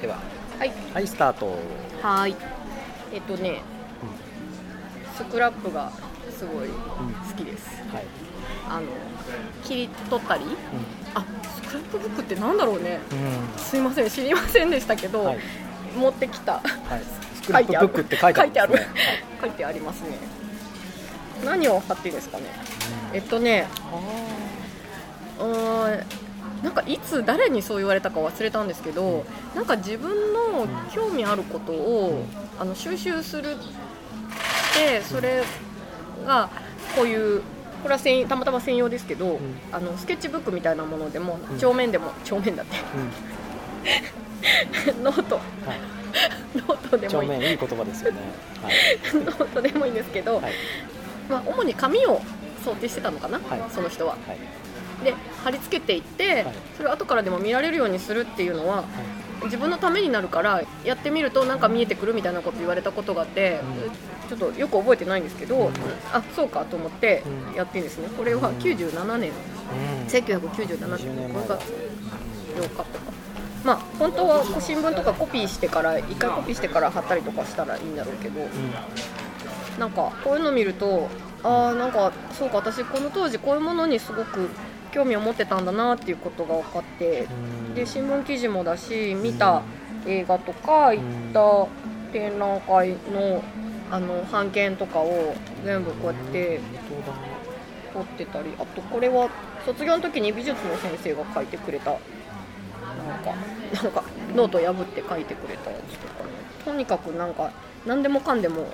[0.00, 0.18] では。
[0.58, 0.72] はい。
[0.94, 1.46] はいスタート。
[2.00, 2.36] はーい。
[3.12, 3.60] えっとね
[5.16, 5.90] スクラップが
[6.30, 6.74] すごい好
[7.36, 7.82] きです。
[7.92, 8.04] はい。
[8.68, 8.86] あの
[9.64, 10.44] 切り取ったり？
[11.14, 13.00] あスクラップブックってなんだろうね。
[13.10, 13.14] う
[13.56, 13.58] ん。
[13.58, 15.38] すいません知りませんでしたけど、はい
[15.94, 16.54] 持ってきた。
[16.54, 16.62] はい。
[17.34, 18.50] スクラップブックって書いてある。
[18.50, 18.86] 書いてある。
[19.40, 20.18] 書いてありますね。
[21.44, 22.44] 何を貼っていいですかね。
[23.12, 23.66] えっとね。
[25.38, 26.00] うー。
[26.00, 26.24] ん
[26.62, 32.24] なんかいつ誰にそう言われたか忘れたんですけどなんか自分の興味あることを
[32.58, 33.58] あの収集するし
[34.78, 35.42] てそれ
[36.26, 36.48] が
[36.96, 37.42] こういう
[37.82, 39.38] これは専たまたま専用ですけど、
[39.70, 41.58] あのスケッチブックみたいなものでもうん。
[41.58, 42.78] 帳面でも帳面だって。
[42.78, 44.23] うん。
[45.02, 45.68] ノートうん。
[45.68, 45.78] はい。
[46.56, 48.18] ノートでもいい正面いい言葉ですよね。
[48.62, 48.74] はい。
[49.24, 50.52] ノートでもいいんですけど、はい。
[51.28, 52.20] まあ、主に紙を
[52.64, 54.12] 想定してたのかな、はいその人は。
[54.26, 54.38] はい。
[55.04, 58.84] で貼り付けていって、はいそれを後からでも見られるようにするっていうのは
[59.44, 63.60] 自分のためになるからやってみるとなんか見えてくるみたいなこと言われたことがあって、
[64.28, 65.72] ちょっとよく覚えてないんですけど、うん
[66.12, 69.34] あそうかと思ってうんやってるんですねこれは97年、う
[70.04, 70.06] ん。
[70.06, 71.62] 1997 20年年前5月
[72.56, 73.03] 8日。
[73.64, 78.40] まあ、本当は新聞とかコピーしてから1回コピーしてから貼ったりとかしたらいいんだろうけど、
[79.78, 81.08] なんかこういうの見ると
[81.42, 84.48] ああなんかそうか私この当時こういうものにすごく
[84.92, 87.26] 興味を持ってたんだなっていうことが分かって
[87.68, 87.74] うん。
[87.74, 89.62] で新聞記事もだし見た
[90.06, 91.66] 映画とか行った
[92.12, 93.42] 展覧会の
[93.90, 96.60] あの版権とかを全部こうやって。
[97.94, 99.30] 撮ってたりあとこれは
[99.64, 101.96] 卒業の時に美術の先生が書いてくれた
[103.08, 103.34] なんか
[103.82, 106.30] なんかノート破って書いてくれたやつとかね
[106.64, 107.50] とにかくなんか
[107.86, 108.66] 何でもかんでも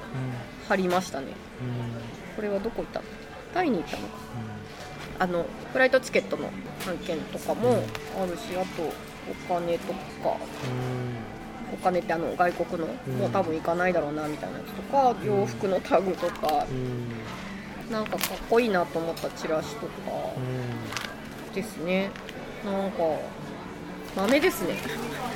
[0.69, 1.27] 貼りましたね。
[2.37, 3.01] これはどこ行った？
[3.01, 3.05] の
[3.53, 4.15] タイに行ったのか。
[5.19, 6.51] あのフライトチケットの
[6.89, 7.83] 半券とかも
[8.23, 8.83] あるしあと
[9.29, 10.37] お金とか。
[11.73, 12.89] お金ってあの外国の？
[13.07, 13.15] うん。
[13.19, 16.67] もう多分行かないだろうなみたいなやつとか洋服のタグとか。
[17.89, 17.93] う。
[17.93, 19.93] なんかかっこいいなと思ったチラシとか
[20.37, 21.55] うん。
[21.55, 22.11] ですね。
[22.65, 22.99] なんか
[24.17, 24.75] 豆ですね。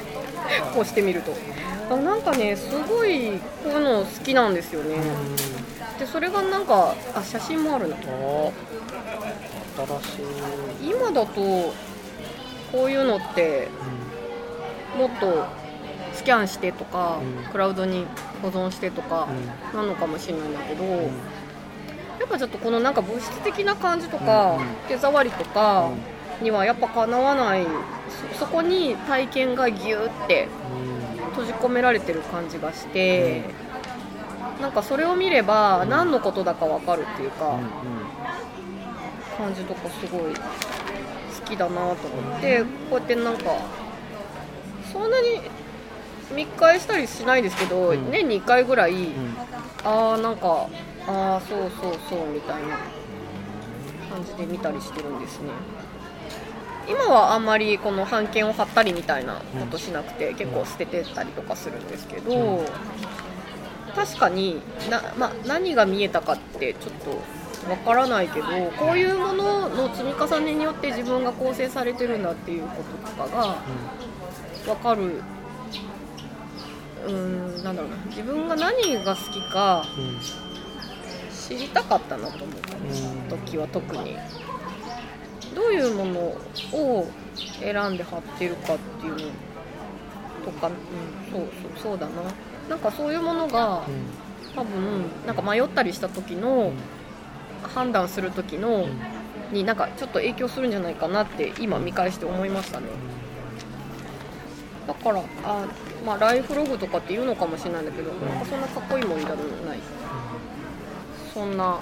[0.75, 1.33] こうしてみると。
[1.91, 4.97] あなんかねすごいこういうの好きなんですよね。
[5.99, 7.97] でそれがなんかあ写真もあるな。
[8.21, 8.53] お
[9.77, 9.87] 新
[10.83, 10.91] しい。
[10.91, 11.75] 今だとこ
[12.87, 13.69] ういうのって
[14.99, 15.47] もっと
[16.15, 17.51] スキャンしてとか、うん。
[17.51, 18.07] クラウドに
[18.41, 19.29] 保存してとか
[19.73, 20.89] うなのかもしれないんだけど、ん。
[20.89, 21.07] や
[22.25, 24.59] っぱちょっとこのなんか物質的な感じとか、
[24.89, 25.91] 手触りとか
[26.41, 27.67] にはやっぱかなわない
[28.33, 30.49] そそこに体験がギューって
[31.31, 33.45] 閉じ込められてる感じがして、
[34.61, 37.61] なんかそれを見れば何のことだかわかるっていうか、うん。
[37.61, 37.69] うん。
[39.37, 40.39] 感じとかすごい好
[41.45, 43.57] きだなと思ってこうやってなんか
[44.93, 45.41] そんなに
[46.33, 49.35] 見返したりしないですけど、うん年に1回ぐらい、うん。
[49.85, 50.69] ああなんか
[51.07, 52.79] ああそうそうそうみたいな
[54.09, 55.51] 感じで見たりしてるんですね
[56.89, 62.67] 今はあんまりこの版権を貼ったりみたいなことしなくて、結構捨ててたりとかするんですけど、うん。
[63.95, 73.57] 確かにな、まあ、何が見えたかってちょっとわからないけどこういうものの積み重ねによって自分が構成されてるんだっていうこととかが
[74.67, 75.23] わかる。
[77.07, 77.97] うーんなんだろうな。
[78.07, 80.21] 自分が何が好きかうん。
[81.31, 83.41] 知りたかったなと思ったうん。
[83.47, 84.17] 時は特に
[85.55, 86.21] どういうもの
[86.73, 87.07] を
[87.61, 89.19] 選んで貼ってるかっていうの
[90.45, 91.49] とか、うん、そう
[91.83, 92.13] そうそうだな。
[92.69, 93.83] なんかそういうものが
[94.55, 96.73] 多分なんか迷ったりした時の
[97.63, 98.87] 判断する時の
[99.53, 102.87] になんかちょっと影響するんじゃないかなって今見返して思いましたね。
[104.87, 105.67] だからあ
[106.05, 109.39] まあライフログとかっていうのかもしれないんだけどなんかそんなかっこいいもんじゃない。
[111.33, 111.79] そんな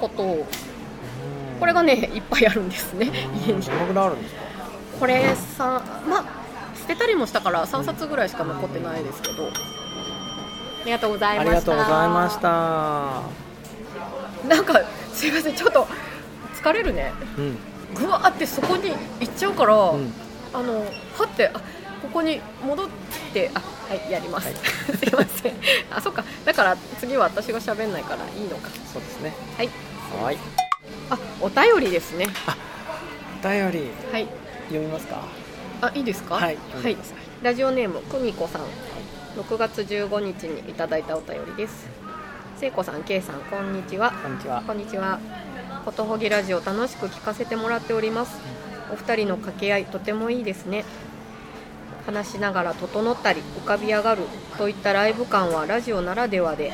[0.00, 0.46] ことを
[1.60, 3.10] これがねいっぱいあるんですね。
[3.46, 4.40] 家にどのぐらいあるんですか？
[5.00, 6.24] これさまあ
[6.76, 9.50] 捨てたりもしたから3冊ぐらいしか残ってないですけど、あ
[10.84, 11.50] りがとうございあました。
[11.50, 12.48] りがとうございました。
[14.48, 14.80] なんか
[15.12, 15.86] すいませんちょっと
[16.54, 17.12] 疲れるね。
[17.38, 17.56] うん。
[17.94, 18.90] ぐわーってそこに
[19.20, 20.12] 行っちゃうから、うん。
[20.52, 20.84] あのは
[21.24, 21.52] ってあ
[22.02, 22.88] ここに戻っ
[23.32, 24.54] てあはいやります、はい。
[24.98, 25.52] すいません。
[25.90, 26.24] あそっか。
[26.44, 28.68] だから次は私が喋んないからいいのか。
[28.92, 29.32] そうですね。
[29.56, 29.70] はい。
[30.22, 30.38] はい
[31.10, 32.26] あお便りですね。
[33.42, 33.90] お便り。
[34.12, 34.28] はい。
[34.68, 35.22] 読みますか？
[35.80, 36.36] あいいですか？
[36.36, 36.56] はい。
[36.82, 36.96] はい。
[37.42, 38.62] ラジオネームくみこさん。
[39.38, 41.88] 6月15日にいただいたお便りです。
[42.56, 44.12] 聖子さん、けいさん、こんにちは。
[44.12, 44.62] こんにちは。
[44.62, 45.18] こんにちは。
[45.84, 48.38] ことほぎラジオ楽しく聞かせてもらっております。
[48.92, 50.84] お二人の掛け合いとてもいいですね。
[52.06, 54.22] 話しながら整ったり浮かび上がる
[54.56, 56.72] といったライブ感はラジオならではで、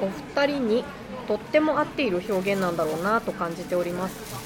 [0.00, 0.06] お
[0.42, 0.84] 二人に
[1.32, 4.36] とっても合っている表現なんだろうなと感じております。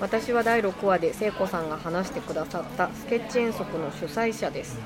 [0.00, 4.76] 私は第6話で聖子さんが話してくださったスケッチ遠足の主催者です。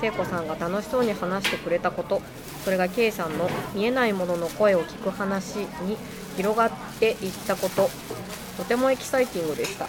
[0.00, 2.20] 聖子さんが楽しそうに話してくれたこと
[2.64, 5.96] それが K さんの見えないものの声を聞く話に
[6.36, 7.88] 広がっていったこと
[8.58, 9.86] とてもエキサイティングでした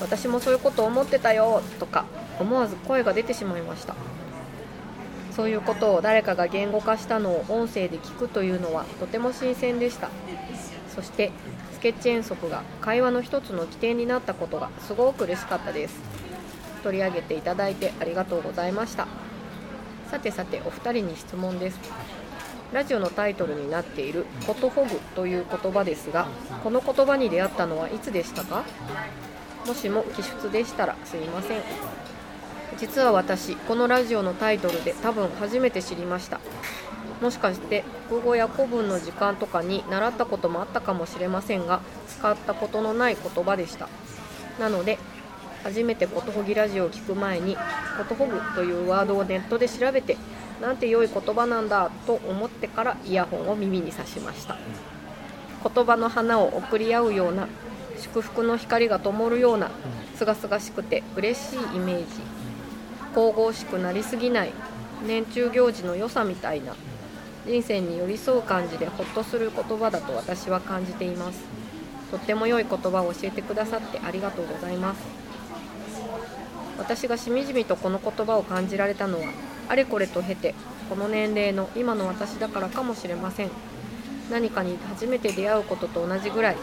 [0.00, 2.06] 私もそういうこと思ってたよとか
[2.40, 3.94] 思わず声が出てしまいました
[5.34, 10.10] そういうことを誰かが言語化したのを音声で聞くというのはとても新鮮でした。
[10.94, 11.32] そして
[11.72, 16.00] スケッチ遠足が会話の一つの起点になったことがすごく嬉しかったです。
[16.82, 19.08] 取り上げていただいてありがとうございました。
[20.10, 21.78] さてさてお二人に質問です。
[22.72, 26.26] ラジオのタイトルになっている「ことほぐ」という言葉ですが
[26.64, 28.64] この言葉に出会ったのはいつでしたか？
[29.66, 31.60] もしも記述でしたらすいません。
[32.78, 36.40] 実は私このラジオのタイトルで多分初めて知りました。
[37.20, 43.88] もしかして国語や古文の時間とかに習ったこともあったかもしれませんが使ったことのない言葉でした。
[44.58, 44.98] なので
[45.62, 47.56] 初めてことほぎラジオを聞く前に
[47.96, 50.16] ことほぐというワードをネットで調べて
[50.60, 54.56] なんて良い言葉なんだと思ってからイヤホンを耳に差しました。
[55.62, 57.46] 言葉の花を送り合うような
[58.00, 59.70] 祝福の光が灯るような
[60.16, 62.04] すがすがしくて嬉しいイメージ。
[63.14, 64.52] 神々しくなりすぎない
[65.06, 66.74] 年中行事の良さみたいな
[67.46, 71.40] 人生に寄り添う感じでほっとする言葉だと私は感じています。
[72.10, 75.00] とっても良い言葉を教えてくださってありがとうございます。
[76.78, 79.26] 私がしみじみとこの言葉を感じられたのは
[79.68, 80.54] あれこれと経て
[80.88, 83.50] この年齢の今の私だからかもしれません。
[84.30, 86.56] 何かに初めて出会うことと同じぐらい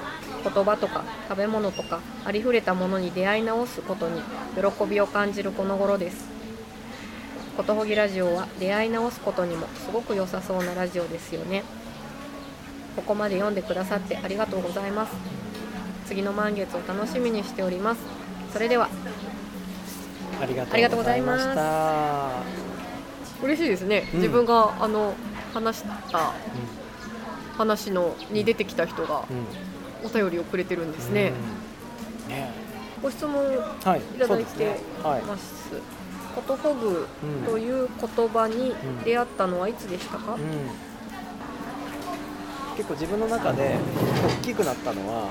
[0.44, 4.22] 言葉とか食べ物とかありふれたものに出会い直すことに
[4.56, 6.39] 喜びを感じるこの頃です。
[7.60, 11.66] ことほぎラジオは出会い直すことにもすごく良さそうなラジオですよね。
[12.96, 15.12] ここまで読んでくださってありがとうございます。
[16.06, 18.02] 次の満月を楽しみにしております。
[18.54, 18.88] それでは
[20.42, 22.30] ありがとうございました。
[23.44, 24.20] 嬉しいですね、うん。
[24.22, 25.14] 自分があの
[25.54, 26.32] 話した
[27.58, 30.08] 話のに出てきた人がうん。
[30.08, 31.34] お便りをくれてるんですね、
[32.24, 32.32] うん。
[32.32, 32.54] ね。
[33.04, 33.52] ご質問はい。
[33.52, 34.80] いただいてそうですね。
[35.04, 35.22] はい
[36.40, 40.40] ますことほぐうんという言葉に出会ったのはいつでしたか、うん。
[42.76, 43.78] 結構自分の中で
[44.42, 45.28] 大きくなったのは、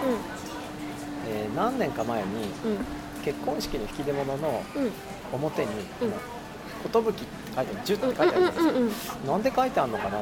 [1.28, 2.26] えー何年か前に
[2.64, 2.70] うん。
[2.72, 2.78] うん
[3.24, 4.90] 結婚式の引き出物のうん。
[5.32, 5.68] 表に
[6.00, 6.10] うん
[6.90, 8.62] 「寿」って書いてある「十」って書いてあるんですよ。
[8.62, 8.92] うんうんうん
[9.26, 10.18] なんで書いてあるのかな？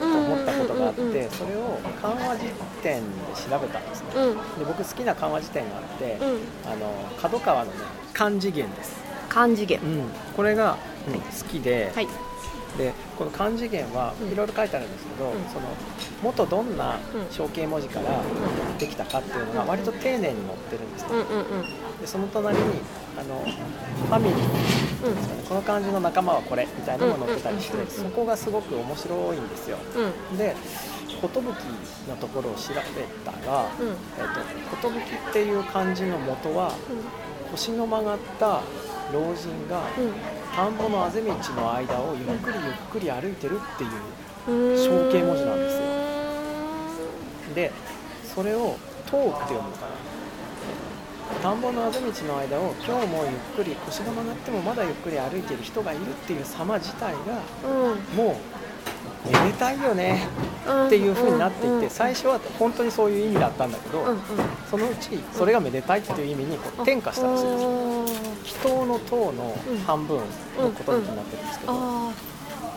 [0.00, 1.30] と思ったことがあってうんうんうんうん。
[1.30, 2.46] それを漢和辞
[2.82, 3.08] 典で
[3.50, 4.06] 調べたんですね。
[4.16, 4.34] うん。
[4.34, 6.72] で僕好きな漢和辞典があってうん。
[6.72, 7.76] あの角川のね
[8.14, 8.96] 漢字源です、
[9.38, 10.02] 漢字源うん、
[10.36, 12.08] これが、好きで,、はい。
[12.76, 14.32] でこの漢字源はうん。
[14.32, 15.44] いろいろ書いてあるんですけど、うん。
[15.46, 15.68] その
[16.22, 18.20] 元どんなうん象形文字から
[18.78, 20.34] できたかっていうのが割と丁寧に載っ
[20.70, 22.00] てるんですねうんうんうん。
[22.00, 22.64] でその隣に
[23.16, 23.40] あの
[24.08, 25.06] ファミリー。
[25.06, 25.14] うん。
[25.14, 28.10] ですかねこの漢字の仲間はこれみたいなのが載ってたりしてうんうんうんうん。
[28.10, 29.78] そこがすごく面白いんですよ。
[30.32, 30.36] うん。
[30.36, 30.56] で
[31.20, 31.28] 寿
[32.08, 34.24] のところを調べたらうん「え
[34.74, 34.98] っと寿」
[35.30, 36.72] っていう漢字の元は
[37.50, 38.60] 腰の曲がった
[39.12, 40.12] 老人がうん。
[40.54, 43.90] 田んぼのあぜ道の間をゆっくりゆっくり歩いてるっていう
[44.48, 45.82] うん象形文字なんですよ。
[47.54, 47.72] で
[48.24, 48.76] それを
[49.10, 49.92] 「塔」って読むのかな。
[51.42, 57.18] 田んぼのあぜ道の間を今日もゆっくり腰が曲がってもまだゆっくり歩いてる人がいるっていう様自体が
[57.68, 58.16] うん。
[58.16, 58.36] もう
[59.24, 60.26] めでたいよね
[60.66, 60.86] うん。
[60.86, 64.04] っていう風になっていうんうんて最初は本当にそういう意味だったんだけど
[64.70, 67.70] そのうちそれがめでたいっていう意味にこう転化したらしいんですよ。
[68.44, 69.56] 祈祷の塔の
[69.86, 71.72] 半分のことになってるんですけど。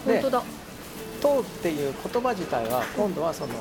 [0.08, 0.24] で
[1.22, 3.54] 塔っていう言葉自体は今度はその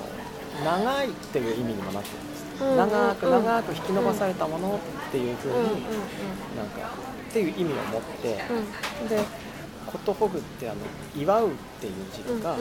[0.64, 2.64] 長いっていう意味にもなってるんです。
[2.64, 3.44] うん長くうん。
[3.44, 5.60] 長く引き伸ばされたものっていう風うに
[6.56, 6.90] なんか
[7.30, 8.28] っていう意味を持って、
[9.08, 9.24] で
[9.92, 10.78] ことほぐってあの
[11.16, 12.56] 祝うっていう字とか、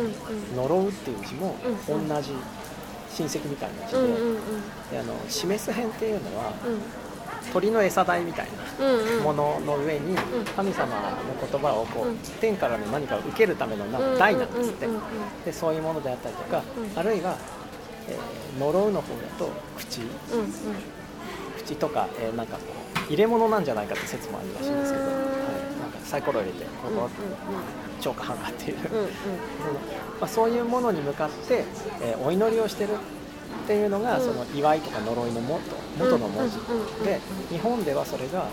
[0.55, 1.55] 呪うっていう字も
[1.89, 2.31] うん同じ
[3.11, 3.99] 親戚みたいな字で,、
[4.91, 6.79] であの示す辺っていうのはうん。
[7.53, 8.47] 鳥の餌代みたい
[8.79, 10.15] なものの上に
[10.55, 10.93] 神様の
[11.49, 14.87] 言葉をこう天からの何かを受けるためのなんか台なんですって。
[15.45, 16.61] でそういうものであったりとか
[16.93, 16.99] うん。
[16.99, 17.37] あるいは、
[18.07, 20.01] えー呪うの方だと口。
[21.57, 22.61] 口とか、えーなんかこ
[23.07, 25.05] う入れ物なんじゃないかって説もあるらしいんですけど、
[26.09, 27.09] サイコロ入れてこうんこ
[28.01, 29.05] 超過半がっていう、うんうん。
[30.19, 31.65] まあ、そういうものに向かって、
[32.01, 32.97] えーお祈りをしてるっ
[33.67, 34.25] ていうのが、うん。
[34.25, 35.61] その祝いとか呪いの元
[35.99, 37.19] 元の文字、うんうんうんうんで
[37.51, 38.45] 日本ではそれが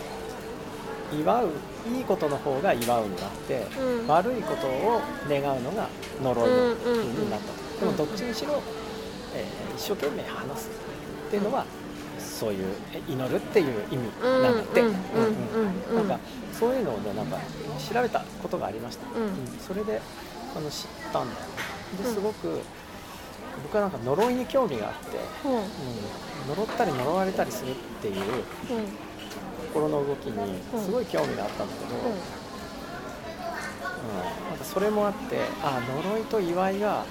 [1.19, 1.49] 祝う
[1.95, 4.07] いいことの方が祝うになって、うん。
[4.07, 5.89] 悪いことを願うのが
[6.23, 7.47] 呪いの風になった。
[7.47, 8.61] と、うんうんでもどっちにしろ、
[9.35, 10.71] えー一生懸命話す
[11.29, 11.67] っていうのは
[12.39, 14.97] そういうえ祈るっていう意味なんだって、うんうんうん
[15.95, 16.01] うん。
[16.01, 16.09] うん。
[16.09, 16.21] なんか
[16.53, 17.39] そういうのをねなんか
[17.79, 19.59] 調べたことがありました、うん。
[19.59, 20.01] それで
[20.55, 21.47] あの知ったんだよ。
[21.93, 22.61] うんですごく
[23.63, 25.17] 僕はなんか呪いに興味があって、
[25.47, 25.49] う。
[25.49, 28.15] ん、呪ったり呪われたりするっていう
[29.73, 32.19] 心の動きにすごい興味があったんだけど、うん。
[34.51, 37.07] なんかそれもあってあ呪いと祝いが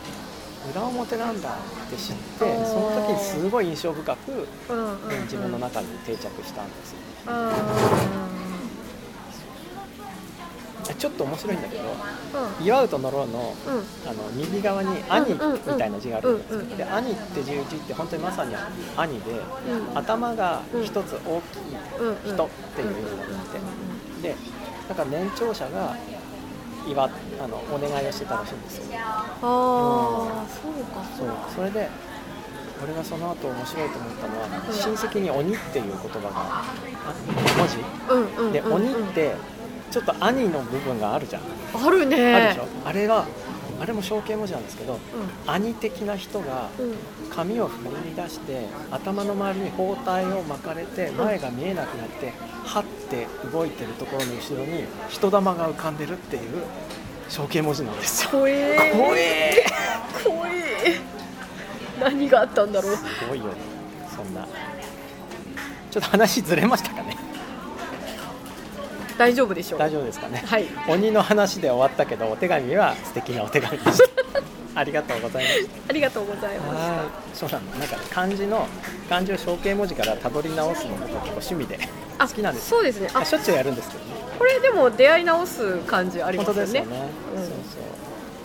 [0.72, 5.22] 裏表なんだって知ってその時にすごい印象深く、うんうんうん。
[5.24, 6.98] 自分の中に定着したんですよ。
[7.00, 7.06] ね
[10.88, 13.56] あちょっと面白いんだけどー祝うと呪うの
[14.06, 15.40] あの右側に「兄」み
[15.80, 18.56] たいな字があるんですうんうんで「兄」っていう字って本当にまさに
[18.96, 19.98] 兄でうん。
[19.98, 23.46] 頭が一つ大きい人っていう意味があっ
[24.22, 24.28] て。
[24.30, 24.36] で
[24.88, 25.96] だから年長者が
[26.88, 27.10] 祝あ
[27.48, 29.00] のお願いをしてたらしいんですよ。
[29.00, 31.28] ああそうかそう。
[31.56, 31.90] それで
[32.84, 36.64] 俺がその後面白いと思ったのはうん親戚に「鬼」っていう言葉があ
[37.58, 37.78] 文字？
[38.40, 38.74] うんうんで「うんうん。
[38.74, 39.36] 鬼」って
[39.92, 41.42] ちょっと兄の部分があるじゃん。
[41.86, 42.36] あるね。
[42.36, 42.68] あるでしょ？
[42.86, 43.26] あれは
[43.82, 44.98] あれも象形文字なんですけどう
[45.48, 46.70] 兄的な人が
[47.30, 56.64] 髪を振り出して頭の周りに包帯を巻かれて前が見えなくなってはって動いてるところの後ろに人玉が浮かんでるっていう
[57.30, 58.30] 象形文字なんですよ。
[58.32, 59.66] 怖え怖え
[60.24, 61.00] 怖え
[62.00, 62.96] 何があったんだろう。
[62.96, 63.46] すごいよ
[64.16, 64.48] そんな。
[65.92, 67.18] ちょっと話ずれましたかね
[69.18, 69.80] 大丈夫でしょう。
[69.80, 70.44] 大丈夫ですかね。
[70.46, 70.66] はい。
[70.88, 74.06] 鬼の話で終わったけどお手紙は素敵なお手紙でした。
[74.80, 76.76] ありがとうございましたありがとうございます。
[76.76, 77.00] はい。
[77.34, 78.68] そうなのなんか漢字の
[79.08, 81.80] 漢字を象形文字からたどり直すのが結構趣味で
[82.18, 83.10] あ好きなんですそうですね。
[83.14, 84.12] ああしょっちゅうやるんですけどね。
[84.38, 86.68] これでも出会い直す感じありま本すよね。
[86.68, 87.58] 当ですよね、うんそうそう。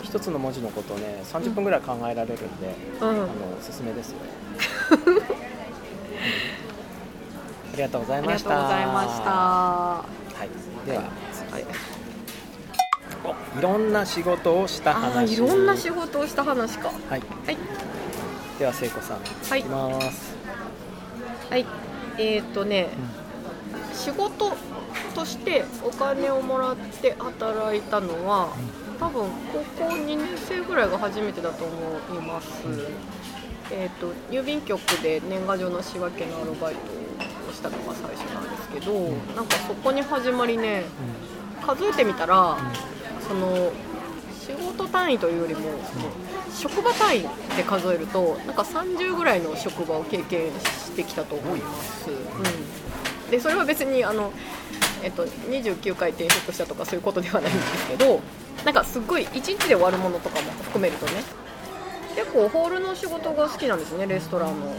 [0.03, 3.09] 一つの文字のことをね30分ぐらい考えられるんで、うん。
[3.09, 3.27] あのお
[3.61, 4.17] すすめですよ。
[7.73, 9.70] ありがとうございありがとうましたございました
[10.41, 10.49] はい。
[10.87, 11.03] では
[11.51, 11.65] はい。
[13.23, 15.33] おいろんな仕事をしたあ話。
[15.33, 16.87] ーいろんな仕事をした話か。
[16.87, 16.99] はい。
[17.09, 17.57] はい。
[18.57, 19.61] では聖子さんはい。
[19.61, 20.35] きます、
[21.47, 21.65] はい。
[22.17, 22.89] えっ、ー、とね
[23.93, 24.53] 仕事
[25.13, 28.49] としてお金をもらって働いたのは
[28.99, 29.29] 多分
[29.77, 32.47] 高校2年生ぐらいが初めてだと思います、
[33.71, 37.00] えー、と郵便局で年賀状の仕分けのアルバイトを
[37.51, 38.93] したのが最初なんですけど、
[39.35, 40.83] なんかそこに始まりね
[41.65, 42.57] 数えてみたら、
[43.27, 43.71] その
[44.41, 46.09] 仕事単位というよりもその
[46.51, 47.21] 職場単位
[47.55, 54.33] で数えるとなんか30ぐらいの職場を経験してきたと思います、うん、でそれは別にあの、
[55.03, 58.19] えっと、29回転職したとかそういうことではないんですけど
[58.65, 61.23] なんかすっごい1日で終わるものとかも含めるとね
[62.15, 64.73] 結構ホールの仕事が好きなんですねレストランの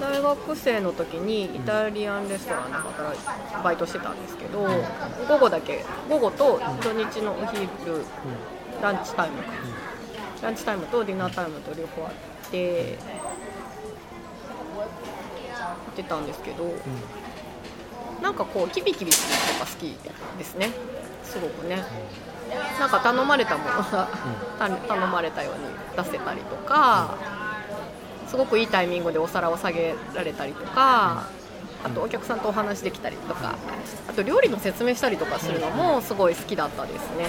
[0.00, 3.20] 大学生の時にイタリアンレストランで働い
[3.62, 4.66] バイトしてたんですけど
[5.28, 7.68] 午後だけ午後と土日のお昼
[8.82, 9.52] ランチタイムか。
[10.42, 12.98] ランチタイムとディナータイムと両方あって
[14.76, 14.84] 行
[15.92, 16.64] ってたんですけど
[18.22, 19.96] なんかこうキビキビするのが好き
[20.38, 20.70] ですね。
[21.22, 21.82] すごくね。
[22.78, 24.08] なんか頼まれたものが
[24.58, 27.16] た頼まれたように出せたりとか
[28.34, 31.28] すごくいいタイミングでお皿を下げられたりとか
[31.84, 33.54] あとお客さんとお話できたりとか
[34.08, 37.26] あと料理の説明したりとかするのもすごい好きだったですね。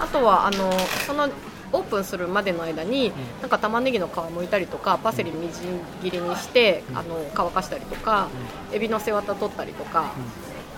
[0.00, 0.72] あとはあの
[1.06, 1.28] その
[1.72, 8.26] オープンするまでの間になんか玉ねぎの皮剥いたりとかパセリみじん切りにしてあの乾かしたりとか
[8.72, 10.10] エビの背わた取ったりとか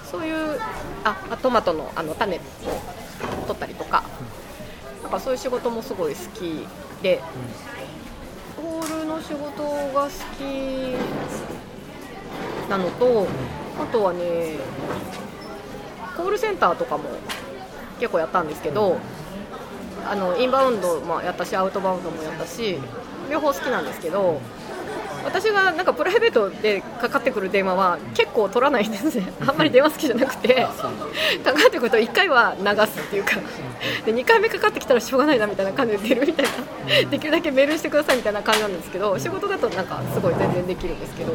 [0.05, 0.61] そういう
[1.05, 2.41] ああトマトのあの種を
[3.47, 4.05] 取ったりとか
[5.03, 6.67] なんかそういう仕事もすごい好き
[7.03, 7.23] で
[8.63, 10.43] ホールの仕事が好き
[12.71, 13.27] なのと、
[13.81, 14.57] あとはね
[16.17, 17.05] コールセンターとかも
[17.99, 18.99] 結構やったんですけど、
[20.09, 22.79] あのインバウンドもやったしアウトバウンドもやったし
[23.29, 24.41] 両方好きなんですけど
[25.25, 29.33] 私がなんかプライベートでかかってくる電話は結構取らないんですね。
[29.47, 30.67] あんまり電話好きじゃなくて
[31.45, 33.33] かかってくると1回は流すっていうか。
[34.05, 36.47] で2回目かかってきたらしょうがないなみたいな感じで出るみたい
[37.05, 41.33] なできるだけメールしてくださいみたいな感じなんですけど仕事だとなんかすごい全然できるんですけど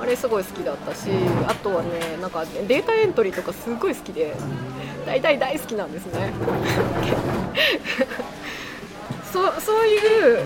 [0.00, 1.08] あれすごい好きだったし
[1.46, 4.34] あとはねなんかデータエントリーとかすごい好きで
[5.06, 6.32] 大体大好きなんですね。
[9.32, 9.96] そうそうい
[10.42, 10.44] う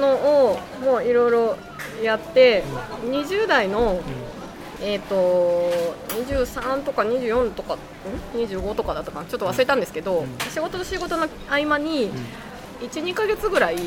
[0.00, 1.56] のをもういろいろ
[2.02, 2.62] やって
[3.04, 4.00] 20代の
[4.78, 7.78] えー、と23とか24とか
[8.34, 9.26] 25とかだったかな？
[9.26, 12.10] ちょっと忘れたんですけど、仕事と仕事の合間に、
[12.80, 13.78] 12か月ぐらい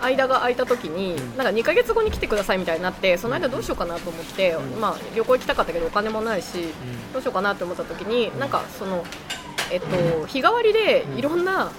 [0.00, 6.66] 間が空いた時に、なんか2か月後に来てくださいみたいになってその間どうしようかなと思って、まあ、旅行行きたかったけどお金もないし、
[7.12, 9.04] どうしようかなと思った時になんかその、
[9.70, 11.70] えっと、日替わりでいろんな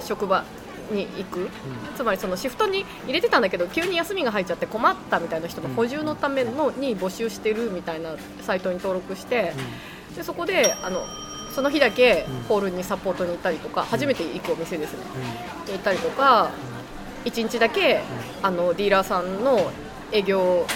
[0.00, 0.44] 職場
[0.90, 1.48] に行く、
[1.96, 9.52] つまりそのシフトに入れてたんだけど急に休みが入っちゃって困ったみたいな人の補充のためのに募集してるみたいなサイトに登録して
[10.14, 11.04] でそこであの
[11.54, 14.98] その日だけホールにサポートに行ったりとか初めて行くお店ですね、
[15.66, 16.50] に行ったりとか
[17.24, 18.02] 1日だけ
[18.42, 19.70] あのディーラーさんの
[20.12, 20.66] 営業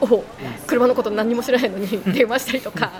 [0.00, 0.24] を
[0.66, 2.92] 車のこと何も知らないのに電話したりとか、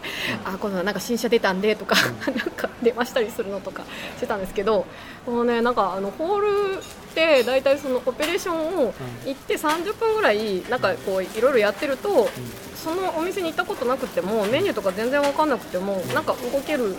[0.45, 1.97] あ今度はなんか新車出たんでとか
[2.27, 3.85] なんか電話したりするのとか
[4.17, 4.87] してたんですけど
[5.27, 6.83] もうねなんかあのホールっ
[7.15, 8.95] て大体そのオペレーションを
[9.27, 12.29] 行って30分ぐらいなんかこういろいろやってると
[12.77, 16.97] そのお店に行ったことなくてもメニューとか全然分かんなくてもなんか動ける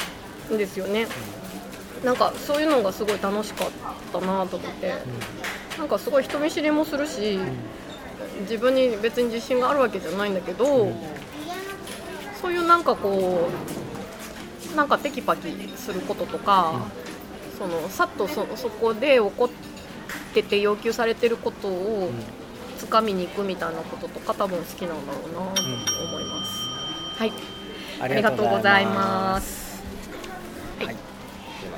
[0.53, 1.07] んですよね。
[2.03, 3.69] なんかそういうのがすごい楽しかっ
[4.11, 4.93] たなと思って、
[5.77, 7.39] なんかすごい人見知りもするし、
[8.41, 10.95] 自分に別に自信があるわけじゃないんだけど、うん、
[12.41, 13.49] そういうなんかこ
[14.73, 16.81] うなんかテキパキすることとか、
[17.51, 19.49] うん、そのさっとそそこで起こっ
[20.33, 22.11] てて要求されてることを
[22.79, 25.63] 掴みに行くみたいなこととか多分好きなんだろうなと
[26.03, 26.51] 思います。
[27.17, 27.61] はい
[28.01, 29.83] ありがとうございます。
[30.79, 31.01] はい、はい、で
[31.69, 31.77] は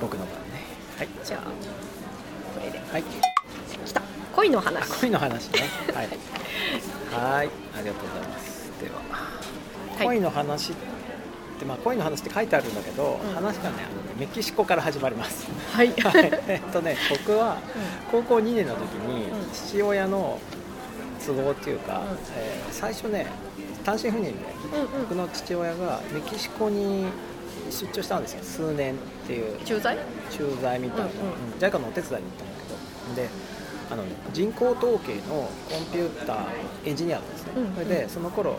[0.00, 0.64] 僕の番ね。
[0.98, 1.08] はい。
[1.24, 1.42] じゃあ
[2.58, 2.80] これで。
[2.90, 3.35] はい。
[4.46, 5.00] 恋の話。
[5.00, 5.60] 恋の話ね。
[5.92, 6.08] はい。
[7.10, 7.48] はい。
[7.76, 8.70] ありがとうございます。
[8.80, 9.02] では、
[9.98, 10.74] はい、恋の話っ
[11.58, 15.48] てまあ恋の話って書いてあるんだけど、うん、話がねあのメキシコから始まります。
[15.72, 17.58] はい、はい、えっとね僕は
[18.12, 20.38] 高校2年の時に父親の
[21.26, 23.26] 都合っていうか、うん、えー、最初ね
[23.84, 27.06] 単身赴任で、うんうん、僕の父親がメキシコに
[27.70, 28.44] 出張したんですよ。
[28.44, 29.60] 数年っていう。
[29.64, 29.98] 駐在？
[30.30, 32.54] 駐在みたいな、うんうん、JICA のお手伝いに行ったんだ
[33.16, 33.26] けど。
[33.28, 33.55] で
[33.90, 36.46] あの、ね、人工統計のコンピューター
[36.84, 38.58] エンジニアなんですね、うんうん、それでその頃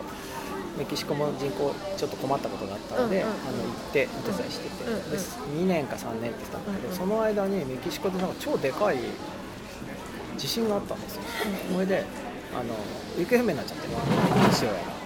[0.78, 8.98] メキシコも人口ちょっと困ったことがあったので、うんうん、あの行ってお手伝いしてて、うんうん、で2年か3年って言ってたんだけど、うんうん、その間にメキシコでなんか超でかい
[10.36, 11.22] 地震があったんですよ、
[11.68, 12.04] うん、それで
[12.54, 12.74] あの
[13.18, 13.88] 行方不明になっちゃって
[14.54, 14.98] 父親が。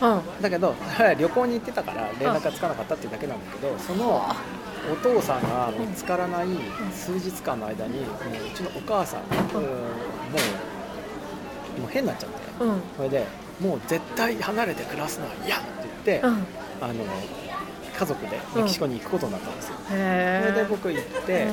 [0.00, 0.74] うん、だけど
[1.18, 4.24] 旅行に行ってたから連絡がつかなかったっていうだけなんだけどその
[4.90, 6.46] お父さんが見つからない
[6.92, 8.04] 数日間の間に、う
[8.54, 9.68] ちのお母さん、うん、も
[11.76, 13.26] うもう変になっちゃって、うん、それで
[13.60, 16.46] もう絶対離れて暮らすのは嫌って言って、うん、
[16.80, 17.04] あの
[17.98, 19.74] 家族でメキシコに行くことになったんですよ。
[19.86, 21.46] それで僕行って、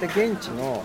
[0.00, 0.82] で現地の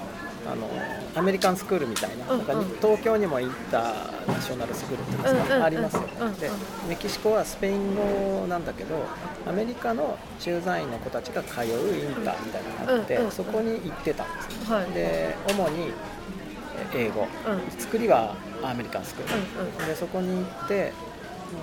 [0.50, 0.70] あの
[1.16, 3.82] アメリカンスクールみたいななんか東京にも行った
[4.28, 6.08] ナショナルスクールっていうんですか、ありますよね、
[6.40, 6.50] で
[6.88, 9.04] メキシコはスペイン語なんだけど
[9.46, 15.92] アメリカの駐在員の子たちが通うインターみたいなのがあって、そこに行ってたんですね、で主に
[16.94, 17.28] 英語、
[17.78, 20.94] 作りはアメリカンスクール、でそこに行って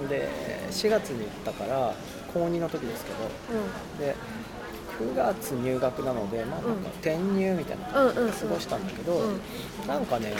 [0.08, 0.28] で
[0.70, 1.94] 4月に行ったから
[2.32, 4.16] 高2の時ですけど、で
[5.00, 9.20] 9月入学なので、まあ、なんか転入みたいな感じで過ごしたんだけど、
[9.86, 10.34] なんかね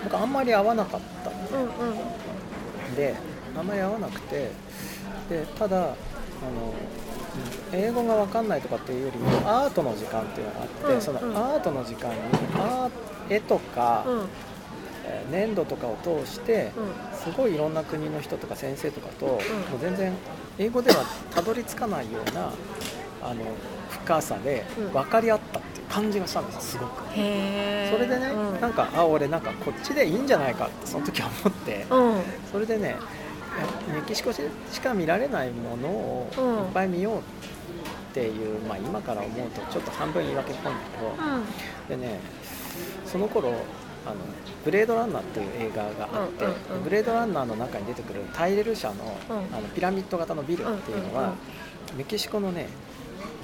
[0.00, 1.48] なんかあんまり合わなかったの。
[1.48, 1.90] で、うん
[2.88, 3.14] うん、で
[3.56, 4.50] あんまり合わなくて
[5.28, 5.94] でただあの
[7.72, 12.16] 英語が分かんないとかっていうよりもアートの時間っていうのがあって、うんうん、そのアートの時間に
[12.56, 12.90] ア
[13.28, 14.28] 絵とか、うん、
[15.04, 16.72] えー、粘土とかを通して、
[17.14, 19.40] すごいいろんな国の人とか先生とかと、もう
[19.80, 20.12] 全然
[20.58, 22.52] 英語ではたどり着かないような
[23.22, 23.44] あの
[24.04, 27.02] 深さで分かり合ったっていう感じがしたんですすごく。
[27.10, 32.96] それでね、うん、なんかあ俺なんかこっちでいいんじゃないかってその時は思って、うん、それでね
[33.92, 34.42] メキシコし
[34.80, 36.30] か見られないものを
[36.66, 37.22] いっぱい見ようっ
[38.14, 42.20] ていう、まあ、今から思うとちょっと半分言い訳っぽいんだけど、うん、でね
[43.04, 43.52] その頃
[44.06, 44.16] あの
[44.64, 46.84] ブレードランナーっていう映画があって、うんうんうん。
[46.84, 49.36] ブレードランナーの中に出てくるタイレル社の,、うん。
[49.56, 51.98] あのピラミッド型のビルっていうのは、うんうん。
[51.98, 52.68] メキシコのね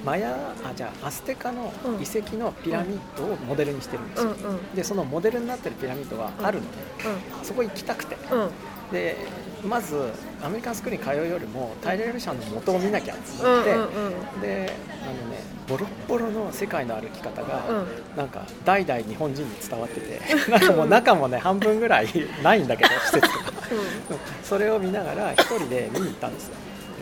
[0.05, 1.95] マヤあじゃあアステカのうん。
[1.95, 4.75] 遺跡のピラミッドをモデルにしてるんですよ、うんうん。
[4.75, 6.77] でそのモデルになってるピラミッドがあるので、
[7.43, 8.17] そこ行きたくて。
[8.31, 8.41] うん。
[8.41, 8.49] うん
[8.91, 9.17] で
[9.67, 14.05] まずアメリカンスクールに通うよりもタイレル社の元を見なきゃと思って、うんうん
[14.35, 14.41] うん。
[14.41, 14.71] で
[15.01, 17.87] あのねボロッボロの世界の歩き方が、うん。
[18.15, 22.07] なんか代々日本人に伝わってて なんかもう中もね半分ぐらい
[22.43, 23.57] ないんだけど施設とか。
[24.43, 26.55] それを見ながら一人で見に行ったんですよ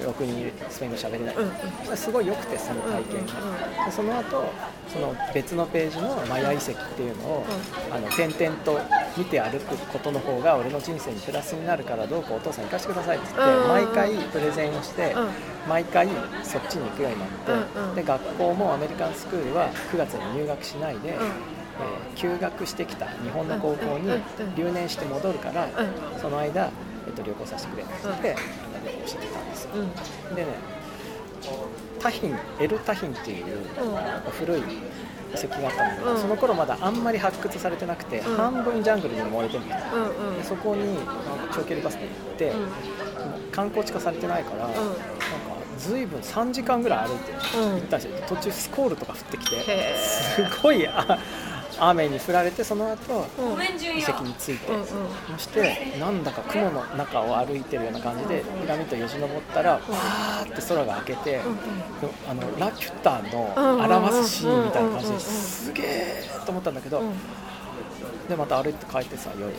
[0.04, 4.44] ろくにスペイン語喋れない、うんすごい良くてその体験が、その後
[4.92, 7.46] その別のページのマヤ遺跡っていうのを、
[7.92, 8.80] あの点々と
[9.18, 15.30] 見て歩くことの方が俺の人生にプラスになるからどうかお父さん行かせてくださいって言って、うん毎回プレゼンをして、うん。
[15.68, 16.08] 毎回
[16.44, 21.16] そっちに行くようになって、で学校もアメリカンスクールは9月に入学しないで、うん。
[21.16, 21.30] えー
[22.16, 24.10] 休学してきた日本の高校に
[24.56, 25.70] 留年して戻るから、う
[26.20, 26.72] その間、
[27.06, 28.36] えっと、旅行させてくれって言って、
[28.86, 29.42] 旅行してきた。
[29.42, 30.36] んですようん。
[30.36, 30.48] でね
[32.00, 33.46] タヒンエル・タヒンっていう
[34.32, 34.64] 古い遺
[35.34, 36.20] 跡があったんだけど、うん。
[36.20, 38.36] その頃まだあんまり発掘されてなくて、うん。
[38.38, 40.38] 半分ジャングルに埋もれてるみたいな、うんうん。
[40.38, 41.00] でそこに
[41.52, 43.52] 長距離バスで行って、うん。
[43.52, 44.72] 観光地化されてないから、ん。
[44.72, 44.86] なんか
[45.78, 47.72] ずいぶん3時間ぐらい歩いてうん。
[47.72, 48.18] 行ったんですよ。
[48.28, 51.20] 途中スコールとか降ってきてへすごいあ
[51.80, 53.62] 雨に降られてその後うん。
[53.62, 54.86] 遺跡に着いて、うんうん。
[54.86, 61.42] そしてなんだか雲の中を歩いてるような感じでピラミッドよじ登ったらわーって空が明けて、
[62.28, 63.54] あのラピュタの
[63.84, 67.14] 表すシーンみたいな感じですげえと思ったんだけど、うん。
[68.28, 69.52] でまた歩いて帰ってさ夜。
[69.52, 69.58] で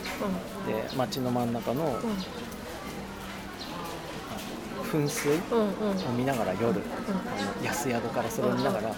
[0.95, 1.99] 街の真ん中の
[4.91, 5.67] 噴水を
[6.17, 8.95] 見ながら夜、あの安宿からそれを見ながら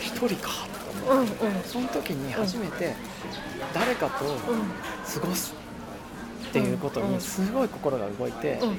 [0.00, 0.50] 一人か
[0.86, 1.62] と思って、うんうん。
[1.62, 2.94] その時に初めて
[3.74, 5.54] 誰かと過ごす
[6.48, 8.78] っていうことにすごい心が動いて、うん。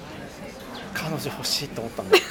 [0.93, 2.23] 彼女欲しいと思ったんだよ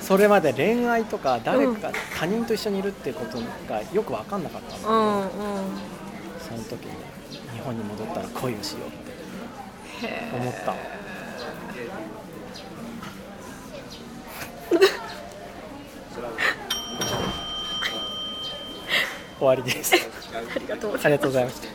[0.00, 3.38] それまで恋愛とか誰か他人と一緒にいるっていうこと
[3.68, 5.28] がよく分かんなかったんだけど、うんうん。
[6.40, 6.92] その時に
[7.52, 8.90] 日本に戻ったら恋をしようっ
[10.00, 10.74] てへ思った
[19.40, 19.94] 終わりです。
[19.94, 19.98] あ
[20.58, 20.92] りがとう。
[20.92, 21.08] ござ
[21.40, 21.68] いました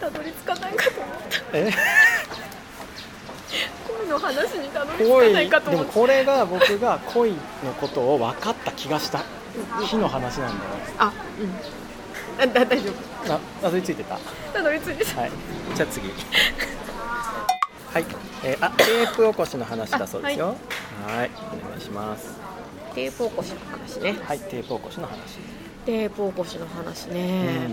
[0.00, 1.58] たどり着かないかと思った。
[1.58, 1.72] え？
[3.98, 6.00] 恋の話にたどり着か恋ないかとでも思った。
[6.00, 7.36] これが僕が恋の
[7.80, 9.24] ことを分かった気がした。
[9.84, 10.70] 日の話なんだよ。
[10.98, 12.42] あうん。
[12.42, 13.34] あだ大丈夫。
[13.34, 14.18] あたどり着いてた。
[14.52, 15.20] たどり着いてた。
[15.20, 15.32] はい。
[15.74, 16.08] じゃあ次。
[17.92, 18.06] はい、
[18.44, 20.56] えーあテープ起こしの話だそうですよ。
[21.06, 21.30] はい。
[21.64, 22.41] お願いします
[22.94, 24.38] テープ起こしの話ねはい。
[24.38, 25.18] テープ起こしの話。
[25.84, 27.68] テープ起こしの話ね、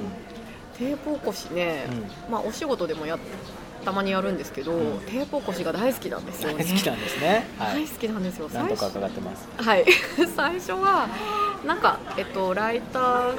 [0.78, 1.86] テープ起こしね、
[2.30, 3.20] まあお仕事でもや
[3.86, 5.00] たまにやるんですけど、うん。
[5.02, 6.64] テープ起こしが大好きなんですよね。
[6.64, 7.46] 大好きなんですね。
[7.58, 7.86] はい。
[7.86, 8.50] 大好きなんですよ。
[8.50, 9.48] なんとか最伺ってます。
[9.58, 9.86] 初はい。
[10.36, 11.08] 最初は
[11.66, 13.34] なんかえっとライター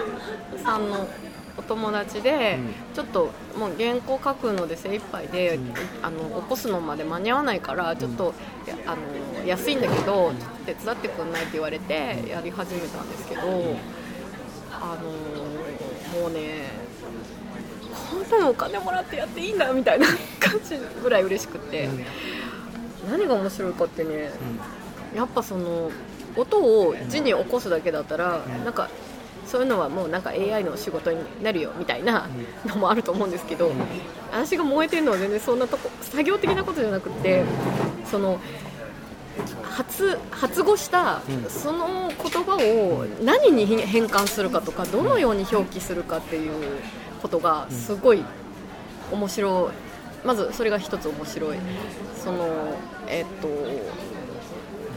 [0.62, 1.08] さんの
[1.56, 2.94] お友達で、うん。
[2.94, 5.74] ちょっともう原稿書くので精一杯で、うん。
[6.02, 8.34] あの起こすのまで間に合わないからちょっと、
[8.66, 13.42] やあの安いんだけどちょっと手伝ってくんないって言われてやり始めたんですけど、
[14.72, 16.68] あのもうね
[18.10, 20.06] こんなのお金もらってやっていいんだみたいな
[20.38, 22.04] 感じぐらい嬉しくて、うん。
[23.10, 24.30] 何が面白いかってね
[25.14, 25.90] やっぱその
[26.36, 28.64] 音を字に起こすだけだったら、うん。
[28.64, 28.88] なんか
[29.50, 32.28] そういうのはもうなんか AI の仕事になるよみたいな
[32.66, 33.74] のもあると思うんですけど、うん。
[34.32, 37.44] 私が燃えてるのは全然そんなとこ作業的なことじゃなくて
[38.08, 38.38] その
[39.64, 41.50] 発発語したうん。
[41.50, 46.52] その言葉を何に変換するかとかどのように表記するかっていう
[47.20, 48.22] ことがすごい
[49.10, 50.26] 面白い。
[50.26, 51.56] まずそれが一つ面白い。
[52.22, 52.46] その
[53.08, 53.48] えっと、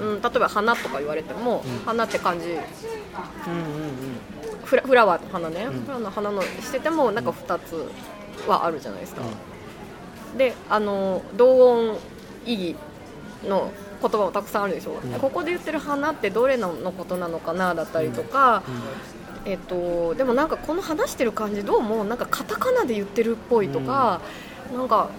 [0.05, 1.79] うん、例えば花とか言われても、うん。
[1.85, 2.59] 花って漢字うんうん
[4.65, 5.81] フラフラワーの花ね、うん。
[5.81, 7.89] フラワーの花のしててもなんか2つ
[8.47, 10.37] はあるじゃないですか、うん。
[10.37, 11.97] であの同音
[12.45, 12.75] 異義
[13.47, 15.11] の言葉もたくさんあるでしょ、うん。
[15.19, 18.63] ここで言ってる花ってどれののことなのかなだったりとか、
[19.45, 24.21] えっと、でもなんかこの話してる感じどうもなんかカタカナで言ってるっぽいとか、
[24.75, 25.09] なんか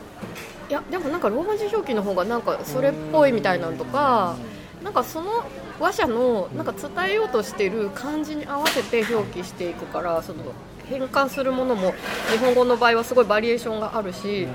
[0.69, 4.37] いやでもなんかローマ字表記の方がなんかそれっぽいみたいなのとか、
[4.83, 5.45] なんかその
[5.81, 10.45] 話者のなんか伝えようとしてる漢字に合わせて表記していくからその
[10.87, 11.95] 変換するものも
[12.31, 14.49] 日本語の場合はすごいバリエーションがあるし。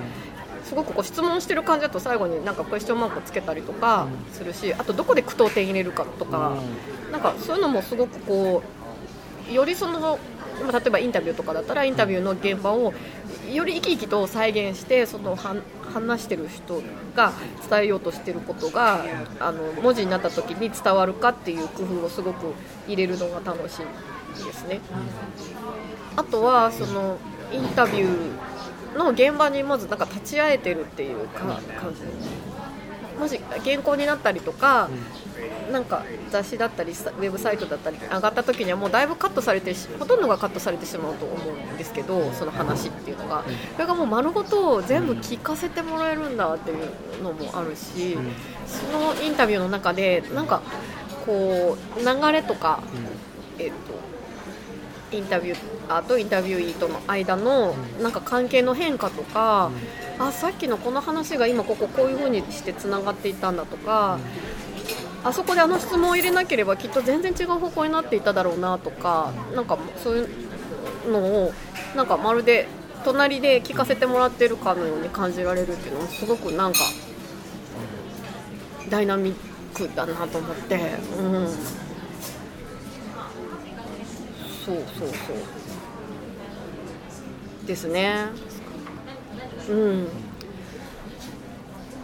[0.70, 6.58] すごくこう質問してる感じだと最後になんかクエスチョンマークをつけたりとかするしあとどこで句読点入れるかとか、
[7.12, 8.62] なんかそういうのもすごくこ
[9.50, 10.20] うよりその
[10.62, 12.94] まあ例えばインタビューとかだったらインタビューの現場を
[13.52, 15.56] より生き生きと再現してそのは
[15.94, 16.82] 話してる人
[17.16, 17.34] が
[17.70, 19.06] 伝えようとしてることが
[19.40, 22.54] あの文字になった時に伝わるかっていう工夫をすごく
[22.88, 24.80] 入れるのが楽しいですね。
[26.16, 27.18] あとはその
[27.52, 32.02] インタビューの現場にまずなんか立ち会えてるっていうか感じ。
[33.20, 34.90] もし原稿になったりとか、
[35.72, 43.44] なんか雑誌だったりウェブサイトだったり上がった時にはもうだいぶカットされてほとんどがカットされてしまうと思うんですけどその話っていうのが。
[43.76, 48.18] それがもう丸ごと全部聞かせてもらえるんだっていうのもあるし
[48.68, 50.62] そのインタビューの中でなんか
[51.26, 52.82] こう流れとか、
[53.58, 54.10] えっと
[55.12, 59.72] インタビューとインタビューイーとの間のなんか関係の変化とか、
[60.20, 64.20] あさっきのこの話が今こここういう風にしてつながっていたんだとか、
[65.24, 71.54] あそこであの質問を入れなければきっと全然違う方向になっていただろうなとかなんかそういうのを
[71.96, 72.68] なんかまるで
[73.04, 76.80] 隣で聞かせてもらってるかのように感じられるっていうのもすごくなんか
[78.90, 79.36] ダイナミッ
[79.74, 80.76] クだなと思って、
[81.20, 81.48] うん、
[84.66, 85.60] そうそうそう。
[87.66, 88.30] ですね。
[89.70, 90.08] うん。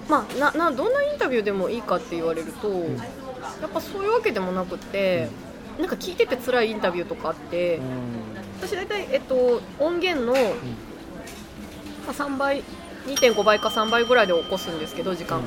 [0.10, 5.30] まあ、ななどんなインタビューでもいいかって言われると、やっぱそういうわけでもなくて、
[5.80, 7.80] なんか聞いてて辛いインタビューとかあって、
[8.62, 10.40] 私大体、えっと、音源の、ま
[12.10, 12.64] あ、3倍
[13.08, 15.42] 2.5倍か3倍ぐらいで起こすんですけど時間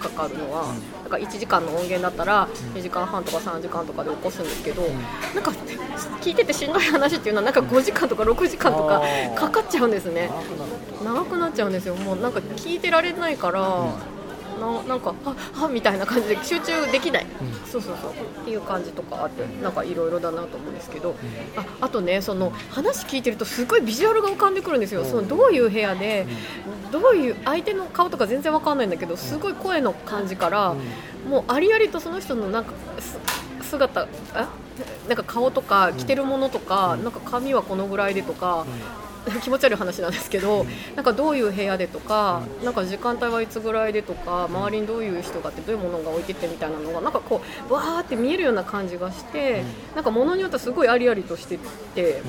[0.00, 0.74] かかるのは、
[1.04, 4.82] だから1時間の音源だったら2時間半とか3時間とかで起こすんですけど、
[5.34, 5.50] なんか
[6.20, 9.02] 聞いててしんどい話っていうのはなんか5時間とか6時間とか
[9.34, 10.30] かかっちゃうんですね。
[11.04, 11.94] 長くなっちゃうんですよ。
[11.94, 13.94] もうなんか聞いてられないから、
[14.60, 18.12] ななんかああみたいな感じで集中できない、うん、そうそうそう。
[18.12, 21.16] っていう感じとかあってなんかいろいろだなと思うんですけど、
[21.56, 26.26] ああとねその話聞いてるとすごいビジュアルが浮かんでくるんですよ、そのどういう部屋で、
[26.92, 30.74] どういう相手の顔とか全然わかんないんだけどすごい声の感じから、
[31.28, 32.72] もうありありとその人のなんか
[33.62, 34.48] 姿あ？
[35.08, 38.64] なんか顔とか着てるものとか、なんか髪はこのぐらいでとか、
[39.42, 40.66] 気持ち悪い話なんですけど、
[40.96, 49.62] なんかどういう部屋でとか、なんか時間帯はいつぐらいでとか、周りにどういう人があってどういうものが置いてってみたいなのがなんかこうわーって見えるような感じがして、
[49.94, 51.58] なんか物によってはすごいありありとして
[51.94, 52.22] て、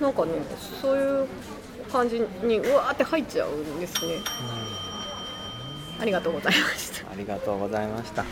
[0.00, 0.32] なんかね
[0.80, 1.26] そういう
[1.90, 4.16] 感じにうわーって入っちゃうんですね。
[6.00, 7.10] ありがとうございました。
[7.10, 8.22] ありがとうございました。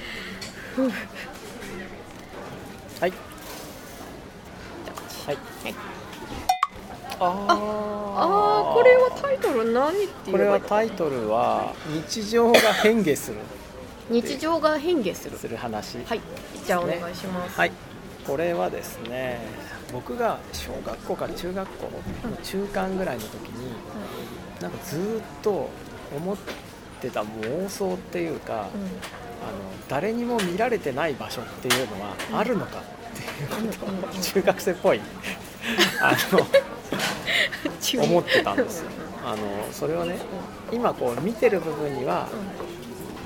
[3.00, 3.12] はい。
[5.26, 5.38] はい。
[5.64, 5.91] はい
[7.24, 13.38] ああこれはタイトル何っていうこれはタイトルは日常が変化する。
[14.10, 15.38] 日常が変化する。
[15.38, 15.98] する話。
[16.04, 16.20] はい。
[16.66, 17.72] じゃあお願いします、はい。
[18.26, 19.40] これはですね
[19.92, 21.90] 僕が小学校から中学校
[22.28, 23.66] の中間ぐらいの時に、
[24.56, 25.68] うん、なんかずっと
[26.14, 26.36] 思っ
[27.00, 28.68] てた妄想っていうか、うん、あの
[29.88, 32.82] 誰にも見られてない場所っていうのはあるのかっ
[33.16, 35.00] ていうことを、中学生っぽい
[36.00, 36.46] あの
[38.04, 38.90] 思ってたんですよ。
[39.24, 39.38] あの
[39.72, 40.18] それをね
[40.72, 42.28] 今こう見てる部分には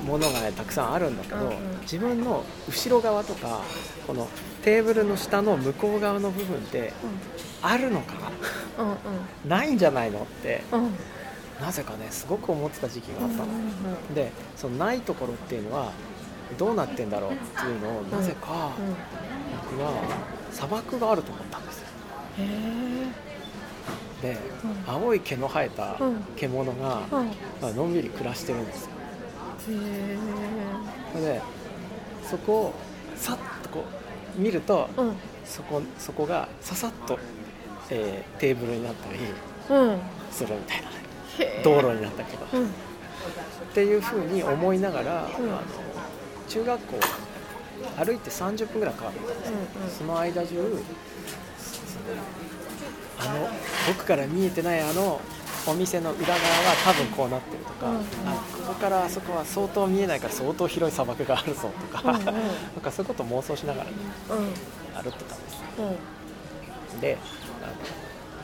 [0.05, 3.61] ものがねたくさんあるんだけど自分の後ろ側とか
[4.05, 4.27] この
[4.63, 6.93] テーブルの下の向こう側の部分って
[7.61, 8.13] あるのか？
[9.45, 10.63] な、ないんじゃないのって、
[11.59, 13.45] なぜかねすごく思ってた時期があったの、
[14.13, 15.91] でそのないところっていうのは
[16.59, 18.71] どうなってんだろうっていうのをなぜか
[19.71, 19.91] 僕は
[20.51, 21.65] 砂漠があると思ったん
[24.21, 24.37] で
[24.87, 25.95] うん、青い毛の生えた
[26.35, 27.01] 獣が、
[27.61, 28.91] まあのんびり暮らしてるんですよ。
[31.21, 31.41] で
[32.23, 32.73] そこを
[33.15, 33.83] さっとこ
[34.37, 35.13] う見ると、うん、
[35.45, 37.19] そこそこがささっと、
[37.89, 39.19] えー、テーブルになったり
[40.31, 40.97] するみたいな。
[41.37, 45.61] ね、道路になったりとか、っていうふうに思いながら、あの
[46.47, 46.99] 中学校
[47.97, 50.83] 歩いて30分ぐらいかかるんですよ、うんうん、その間中
[53.19, 53.49] あの
[53.87, 55.19] 僕から見えてないあの
[55.67, 56.41] お店の裏側は
[56.85, 58.03] 多分こうなってるとか、うんうん、あ
[58.35, 62.35] ここからあそこは相当見えないから相当広い砂漠があるぞとか、うんうん、 なん
[62.81, 63.95] かそういうこと妄想しながらね、
[64.29, 65.63] うん、歩ってたんです、
[66.93, 67.17] うん、で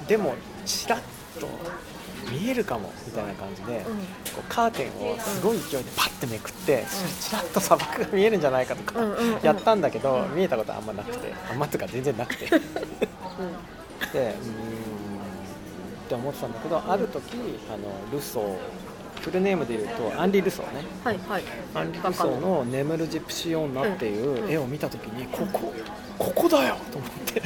[0.07, 0.35] でも
[0.65, 0.99] ちらっ
[1.39, 1.47] と
[2.31, 3.89] 見えるかもみたいな感じで、うん、こ
[4.39, 6.87] うカーテンをすごい勢いでパッてめくって、うん、
[7.19, 8.99] ちらっと砂漠が見えるんじゃないかとか
[9.41, 12.47] やったんだけど、見えたことはあんまなくてあんまとか全然なくて。
[12.47, 12.61] てうん
[16.03, 17.23] って思ってたんだけどある時
[17.69, 18.57] あのルソー
[19.21, 21.43] フルネームで言うとアンリ・ルソーね、はいはい、
[21.75, 25.73] アンリ・ルソーの「眠るジプシー女」っていう絵を見た時に、ここ
[26.19, 27.41] ここだよと思って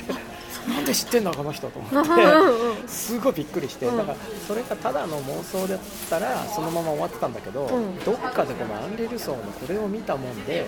[0.93, 2.87] 知ってんだこの人と思って。
[2.87, 3.97] すごいびっくりして、うん。
[3.97, 7.99] だからそれがただの妄想だったらそのまま終わってたんだけど、ん。
[7.99, 10.67] どっかでこのアンリ・ルソーのこれを見たもんで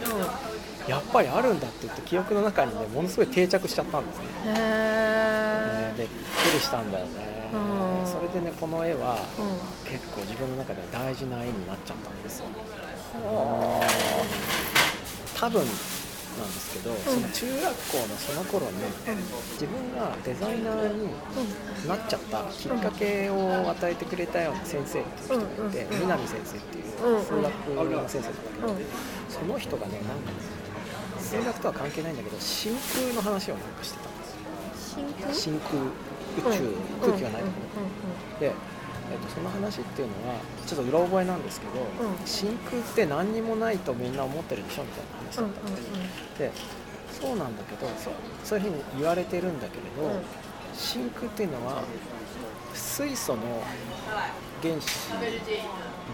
[0.88, 4.54] やっぱりあるんだって言って記憶の中にねものすごい定着しちゃったんですね。
[4.54, 6.12] ねびっく
[6.54, 8.08] りしたんだよね、うん。
[8.08, 9.91] それでねこの絵はうん。
[9.91, 12.45] 結構自分の中では大事な絵になっちゃったんですよ。
[15.36, 15.64] 多分
[16.39, 18.77] なんですけど、その中学校のその頃に
[19.53, 21.09] 自分がデザイナーに
[21.87, 26.85] なっちゃったきっかけを与えてくれたような先生っていう人がいて、南先生っていう
[27.17, 28.77] うん数学の先生なんだけど、うん
[29.29, 30.37] その人がねなんかね
[31.19, 34.39] 数学とは関係ないんだけど真空の話をなんかしてたんですよ。
[34.97, 35.33] 真空？
[35.33, 35.83] 真空
[36.39, 37.53] 宇宙、空気がないとこ
[38.39, 38.53] ろ、で、
[39.12, 40.36] えっと、その話っていうのは
[40.66, 41.74] ちょっとうろ覚えなんですけど、
[42.07, 42.26] うん。
[42.26, 45.76] 真空って何にもないとみんな思ってるでしょみたいな話だったん
[46.38, 46.51] で,、で
[47.20, 48.14] そうなんだけどそう。
[48.43, 50.22] そういうふうに言われてるんだけれど、
[50.74, 51.84] 真空っていうのは
[52.74, 53.41] 水素の
[54.62, 55.10] 原子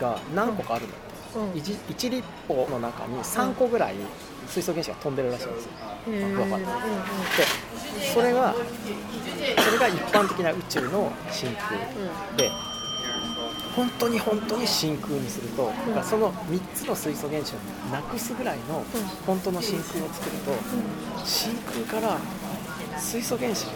[0.02, 1.52] が何個かあるんだって、うん。
[1.52, 3.96] 1, 1立方の中に3個ぐらい
[4.48, 5.72] 水素原子が飛んでるらしいんですよ、
[6.08, 6.40] へー。
[6.40, 6.66] わかんないで
[8.14, 8.56] それが
[9.66, 11.72] それが一般的な宇宙の真空
[12.38, 12.50] で
[13.76, 17.58] 本当に本当に真空にすると、だからその3つの水素原子を
[17.92, 18.84] なくすぐらいの
[19.26, 20.52] 本当の真空を作ると、
[21.26, 21.56] 真
[21.90, 22.18] 空から
[23.00, 23.72] 水素原子が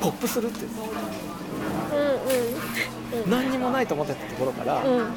[0.00, 0.70] ポップするっていう。
[1.92, 1.94] う
[3.20, 3.30] んうん。
[3.30, 4.96] 何にもないと思ってたところから、うん。
[4.98, 5.12] うん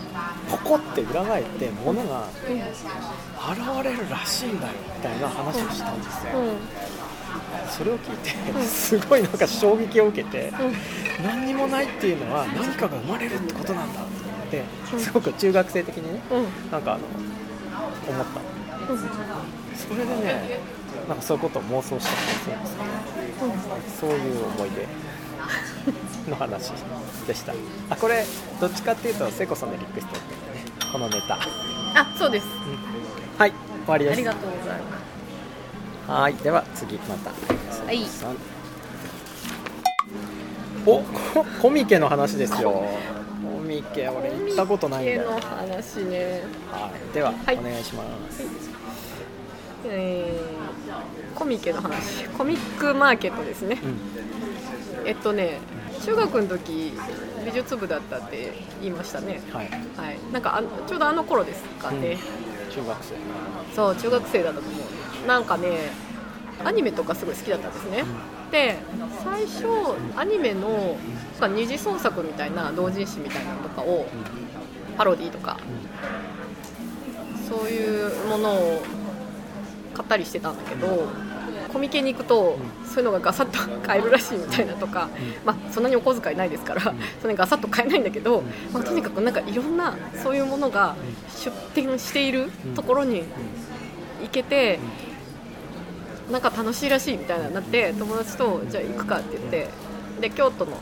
[0.49, 2.27] ポコって裏返って物が
[3.51, 6.33] 現れるらしいんだよみたいな話をしたんですよ、
[7.69, 10.51] それを聞いてすごいなんか衝撃を受けて、
[11.23, 14.05] 何にもないっていうのは何かが生まれるってことなんだっ
[14.49, 16.71] て思ってすごく中学生的にねうん。
[16.71, 17.03] なんかあの
[18.07, 18.93] 思った。
[18.93, 18.99] うん。
[19.75, 20.59] それでね
[21.07, 22.83] なんかそういうことを妄想したりするんですね
[23.99, 24.87] そういう思い出。
[26.29, 26.71] の話
[27.27, 27.53] でした。
[27.89, 28.25] あこれ
[28.59, 30.65] どっちかっていうと聖子さんのリクエストだったんだね。
[30.91, 32.47] このネタ、あそうです。
[33.37, 34.13] はい終わりです。
[34.13, 35.04] ありがとうございます
[36.07, 37.31] はいでは次また。
[37.31, 38.05] はい。
[40.85, 42.71] おココミケの話ですよ。
[42.71, 46.43] コミケ俺行ったことないんだよ、の話ね。
[46.71, 47.57] はい、では、はい。
[47.57, 48.43] お願いします、
[49.85, 52.25] えー、コミケの話。
[52.29, 53.79] コミックマーケットですね。
[53.83, 55.07] うん。
[55.07, 55.59] えっとね
[56.03, 56.93] 中学の時
[57.43, 59.41] 美術部だったって言いましたね。
[59.51, 60.19] はい、はい。
[60.31, 62.17] なんかあのちょうどあの頃ですかね、
[62.69, 63.15] 中学生。
[63.75, 64.84] そう中学生だったと思う
[65.25, 65.91] なんかね
[66.63, 68.03] アニメとかすごい好きだったんですね、
[68.51, 68.77] で
[69.23, 69.65] 最初
[70.15, 70.97] アニメの
[71.41, 74.07] 二次創作みたいな同人誌みたいなのとかを
[74.97, 75.59] パロディとか
[77.49, 78.81] そういうものを
[79.93, 81.07] 買ったりしてたんだけど
[81.71, 85.09] コミケに行くとそういうのがガサッと買えるらしいみたいなとか、
[85.43, 86.95] まあ、そんなにお小遣いないですから、そん
[87.25, 90.95] なにガサッと買えないんだけど、まあ、とにかくなんかいろんなそういうものが
[91.43, 93.25] 出店しているところに
[94.21, 94.79] 行けて、
[96.31, 99.69] なんか楽しいらしいみたいななって友達とじゃあ行くかって言って
[100.21, 100.77] で京都の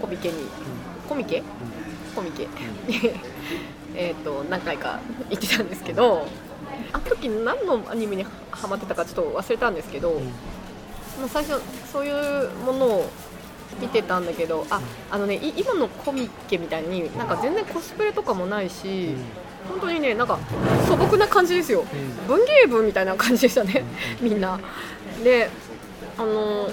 [0.00, 0.34] コミケに
[1.08, 1.42] コミケ？
[2.14, 2.44] コミケ？
[2.44, 2.50] に
[3.94, 5.00] えーと何回か
[5.30, 6.26] 行ってたんですけど
[6.92, 10.18] あの時何のアニメにハマってたかちょっと忘れたんですけど、も
[11.26, 11.60] う最初
[11.92, 13.10] そういうものを
[13.80, 19.14] 見てたんだけどああのねい今のコミケみたいになんか全然コスプレとかもないし、
[19.68, 20.38] 本当にねなんか
[20.86, 21.84] 素朴な感じですよ、
[22.28, 23.84] 文芸部みたいな感じでしたね、
[24.20, 24.58] みんな。
[25.22, 25.48] で
[26.16, 26.68] あの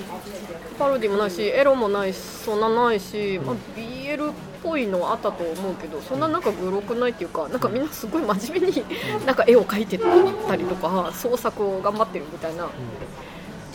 [0.78, 2.62] パロディもないしエロもないしそん。
[2.62, 8.84] なないし、まあ、BL っぽいのはあったと思うけどそんななんかグロくないっていうかなんかみんなすごい真面目に
[9.26, 12.70] なんか絵を描いてたりとか創作を頑張ってるみたいな、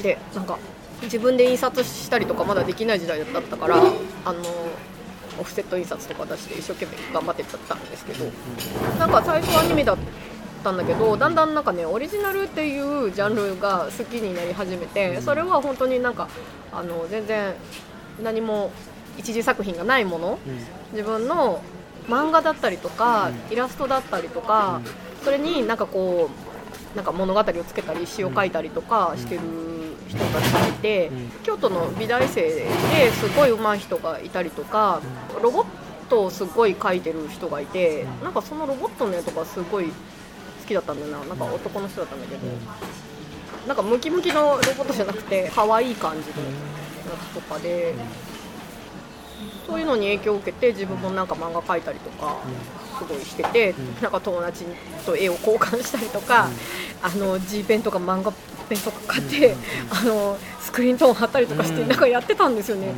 [0.02, 0.58] でなんか
[1.02, 3.76] 自分で印刷したりとかまだできない時代だったから
[4.24, 4.42] あの
[5.38, 8.24] オフセット印刷とか出して一生懸命頑張ってたんですけど
[8.98, 9.96] なんか最初アニメだっ
[10.64, 16.28] たんだけどだんだんなんかねオリジナルっていうジャンルが好きになり始めてそれは本当になんか
[16.72, 17.54] あの全然
[18.22, 18.70] 何も
[19.18, 20.38] 一次作品がないもの
[20.92, 21.60] 自分の
[22.08, 24.80] 漫画だったりとかイラストだったりとか
[25.24, 26.30] それになんかこ
[26.94, 29.40] うなんか物語をつけたり詩を書いたりとかしてる
[30.16, 31.10] 人がいて
[31.42, 32.66] 京都の美大生で
[33.12, 35.00] すごい上手い人がいたりとか
[35.42, 35.66] ロボッ
[36.08, 39.92] トをすごい描いてる人がいてなんかそのロボットの絵とかすごい好
[40.66, 41.24] きだったんだよな。
[41.24, 42.40] なんか男の人だったんだけど
[43.66, 46.32] なんかムキムキのロボットじゃなくて可愛い感じのや
[47.32, 47.94] つとかで
[49.66, 52.36] そういうのに影響を受けて自分もなんか漫画描いたりとか
[52.98, 54.64] すごいしてて、なんか友達
[55.04, 56.48] と絵を交換したりとか、
[57.02, 58.32] あの G ペンとか漫画
[58.66, 59.54] ペンとか買って、
[59.90, 62.94] あのスクリーントーン貼ったりとかして、うんなんかやってたんですよね、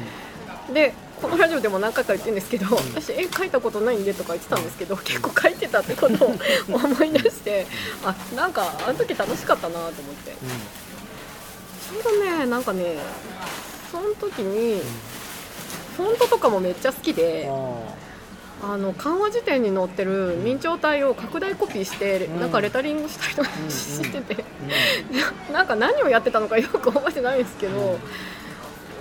[0.73, 6.35] でこのラジオでも何回か言ってるんですけど、私絵描いたことないんでとか言ってたんですけど結構描いてたってことを
[6.73, 7.67] 思い出して
[8.05, 9.93] あなんかあの時楽しかったなと思っ
[10.25, 10.33] て。
[11.89, 12.97] ちょうどねなんかね
[13.91, 14.83] その時に
[15.97, 17.51] フォントとかもめっちゃ好きで
[18.63, 22.41] あの漢和辞典に載ってる明朝体を拡大コピーして、うん。
[22.41, 24.45] なんかレタリングしたりとかうんしてて、
[25.51, 27.99] な なんか何をやってたのかよく覚えてないんですけど、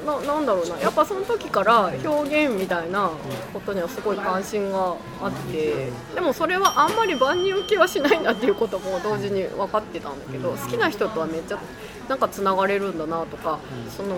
[0.05, 0.79] ななんだろうな。
[0.79, 3.09] やっぱその時から表現みたいな
[3.51, 11.59] ことにはすごい関心があってでもそれはあんまり万人受けはしないんだっていうことも同時に分かってたんだけど好きな人とはめっちゃ
[12.07, 13.59] なんかつながれるんだなとか、
[13.95, 14.15] その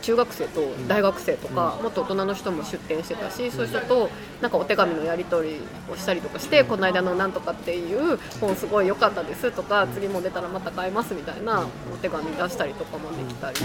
[0.00, 5.60] 中学生と大学生とか、もっと大人の人も出店してたし、そういう人となんかお手紙のやり取り
[5.92, 13.58] をしたりとかして、この間のなんとかっていう本すごい良かったですとか、次も出たらまた買いますみたいなお手紙出したりとかもできたり、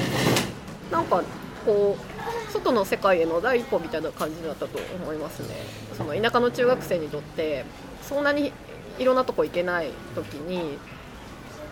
[0.92, 1.24] なんか
[1.66, 5.56] こう外の世界への第一歩みたいな感じだったと思いますね。
[5.98, 7.66] その田舎の中学生にとって
[8.02, 8.52] そんなに
[9.00, 10.78] いろんなとこ行けない時に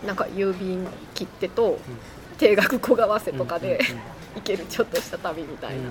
[0.05, 1.79] なんか郵便切手と
[2.37, 3.79] 定額小為替とかで
[4.35, 5.89] 行けるちょっとした旅みたいな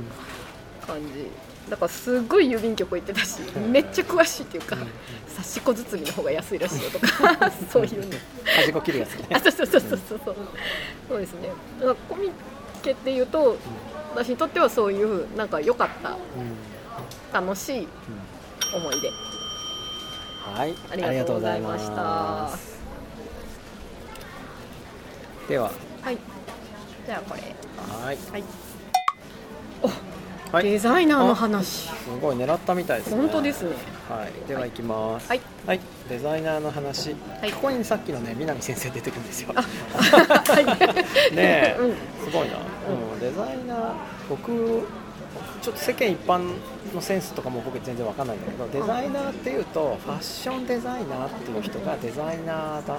[0.86, 1.30] 感じ。
[1.70, 3.38] だからすっごい郵便局行ってたし
[3.70, 4.76] めっちゃ詳しいっていうか
[5.28, 7.06] 差し子包みの方が安いらしいよとか
[7.70, 8.12] そういうの。
[8.44, 9.28] 端っこ切るやつね。
[9.32, 10.36] あそうそうそうそうそう。
[11.08, 11.48] そうですね。
[11.78, 12.30] だからコミ
[12.82, 13.56] ケっていうと
[14.14, 16.18] 私にとってはそういうなんか良かった
[17.40, 17.88] 楽しい
[18.74, 19.08] 思い出。
[20.54, 20.74] はい。
[20.90, 22.56] ありがとうございました。
[22.56, 22.72] す
[25.48, 25.70] では。
[26.02, 26.18] はい
[27.06, 27.42] じゃあこれ。
[27.42, 28.18] はい。
[28.30, 28.44] はい。
[30.52, 30.64] はい。
[30.64, 31.88] デザイナーの話。
[31.88, 33.16] すごい狙ったみたいですね。
[33.16, 33.70] 本当ですね。
[34.08, 34.48] はい。
[34.48, 35.28] では行きます。
[35.28, 35.40] はい。
[35.66, 35.80] はい。
[36.08, 37.16] デザイナーの話。
[37.40, 37.52] はい。
[37.52, 39.52] ここにさっきのね南先生出てくるんですよ。
[39.54, 39.62] は
[40.60, 40.64] い。
[41.34, 41.94] ねえ、うん。
[42.24, 43.92] すごいな、うん、デザイナー
[44.28, 44.86] 僕
[45.62, 46.54] ちょっと世間一般
[46.94, 52.94] のセンスとかも僕全然わかんないんだけどデザイナーっていうとファッションデザイナーっていう人がデザイナーだ。
[52.94, 52.98] っ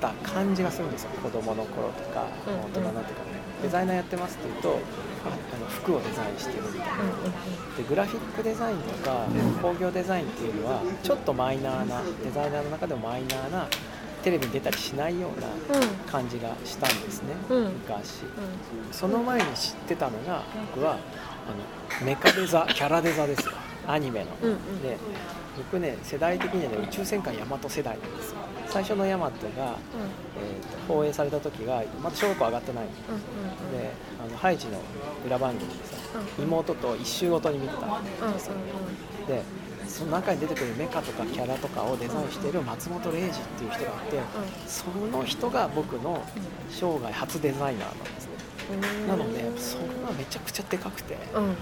[0.00, 1.10] た感じがするんですよ。
[1.22, 3.40] 子供の頃とかうん大人になってからね。
[3.62, 4.78] デザイナーやってますっていうと
[5.24, 6.94] ああの服をデザインしてるみたいな。
[7.76, 9.26] でグラフィックデザインとか
[9.60, 13.68] 工業デザインっていうのはちょっとマイナーなデザイナーの中でもマイナーな
[14.22, 15.88] テレビに出たりしないようなうん。
[16.10, 17.64] 感じがしたんですね、うん。
[17.64, 18.24] 昔。
[18.92, 20.42] その前に知ってたのが
[20.74, 20.96] 僕はあ
[22.02, 23.52] のメカデザキャラデザですよ。
[23.86, 24.82] アニメの、うんうん。
[24.82, 24.96] で
[25.56, 28.36] 僕ね世代的にはね宇宙戦艦ヤマト世代なんですよ
[28.70, 29.76] 最初のヤマトが、
[30.38, 32.90] えーと放映された時がまだ小学校上がってないの。
[33.78, 33.90] で
[34.24, 34.80] あのハイジの
[35.24, 35.94] 裏番組でさ
[36.38, 37.86] 妹と一周ごとに見てた。
[37.86, 38.00] んうん
[39.26, 39.42] で
[39.86, 44.20] その中に出てくるメカとかキャラとかをデザインしている松本零士っていう人がいて
[44.68, 46.22] その人が僕の
[46.70, 48.30] 生涯初デザイナーなんですね。
[49.02, 51.16] うんなのでそれはめちゃくちゃでかくて。
[51.34, 51.54] うんうん。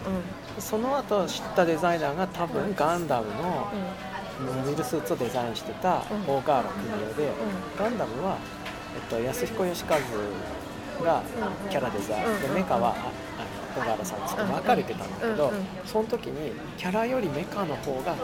[0.59, 3.69] その後知ったデザイナーが多分ガンダムの
[4.41, 6.27] モビルスーツをデザインしてたうん。
[6.27, 7.29] 大河原邦夫で
[7.79, 8.39] ガンダムは、
[8.95, 11.23] えっと、安彦義和が
[11.71, 12.55] キャラデザインでうん。
[12.55, 12.95] メカは
[13.75, 15.53] 小原さんですけど分かれてたんだけど
[15.85, 18.17] その時にキャラよりメカの方が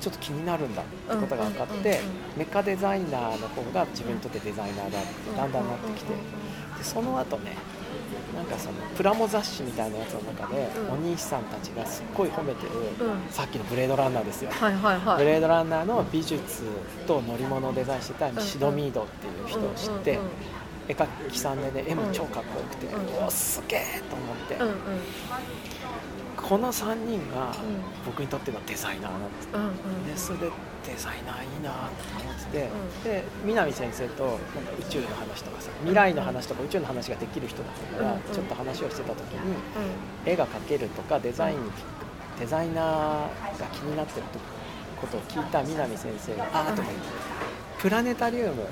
[0.00, 2.00] ちょっと気になるんだってことが分かって
[2.36, 6.12] メカデザイナーの方が自分にとってデザイナーだってだんだんなってきて。
[6.78, 7.56] でその後ね
[8.34, 10.92] なんかそのプラモ雑誌みたいなやつの中でうん。
[10.94, 12.72] お兄さんたちがすっごい褒めてる
[13.06, 13.30] うん。
[13.30, 14.50] さっきのブレードランナーですよ。
[14.50, 15.18] はいはいはい。
[15.18, 16.64] ブレードランナーの美術
[17.06, 20.18] と乗り物をデザインしてたシドミードっていう人を知って
[20.88, 23.80] 絵描きさんでね絵も超かっこよくてうんおすげえ
[24.10, 24.54] と思って。
[24.56, 24.74] うんうん。
[26.36, 27.54] この3人がうん。
[28.04, 29.48] 僕にとってのデザイナーなんです。
[29.54, 30.06] うんうん。
[30.06, 30.46] でそれで
[30.86, 31.76] デザイナーいいなと
[32.22, 34.40] 思っで南先生となんか
[34.78, 39.56] 宇宙の話とかさ未来の話とか宇宙の話ができる人だったから、うんちょっと話をしてた時に
[40.24, 41.70] 絵が描けるとかデザインに
[42.38, 44.26] デザイナーが気になってる
[45.00, 47.44] ことを聞いた南先生が「ああ」とか言って。
[47.84, 48.66] プラネタリウム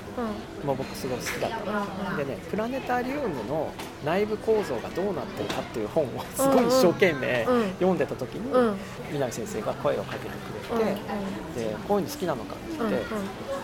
[0.61, 0.67] うん。
[0.67, 1.85] も僕すごい好きだったの。
[2.11, 3.71] うんでねプラネタリウムの
[4.03, 8.77] 内部構造がどうなってるかっていう本をすごい一生懸命うん読んでた時にうん。
[9.11, 13.05] 南先生が声をかけてくれて、でこういうの好きなのかって言って、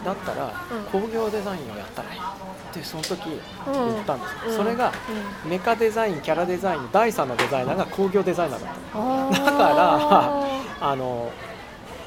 [0.06, 0.54] だったら
[0.92, 4.58] 工業デザインをやったらいいってその時言ったんですよ、うん。
[4.58, 4.92] それが
[5.46, 9.58] メカデザインキャラデザインの第3のデザイナーが工業デザイナーだっただか
[10.82, 11.32] らあの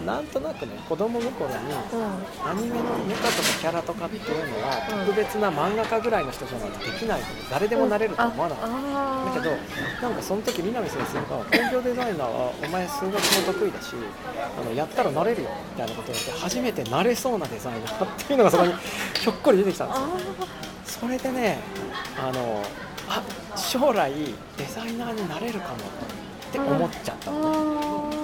[0.05, 1.55] なんとなくね子供心に
[2.45, 5.07] アニメのメカとかキャラとかっていうのはうん。
[5.07, 9.57] 特別な漫画家ぐらいの人じゃないとできない誰でもなれるとは思わなかった、だけど
[10.09, 13.19] なんかその時南先生が工業デザイナーはお前数学も
[13.53, 13.95] 得意だし
[14.59, 18.73] あのやったらなれるよみたいなことを言って初めてなれそうなデザイナーっていうのがそこに
[19.15, 20.09] ひょっこり出てきたんですよ
[20.85, 21.59] それでね
[22.19, 22.63] あの
[23.09, 23.23] あ
[23.57, 24.13] 将来
[24.57, 25.79] デザイナーになれるかもっ
[26.53, 28.11] て思っちゃったの。
[28.11, 28.17] ね、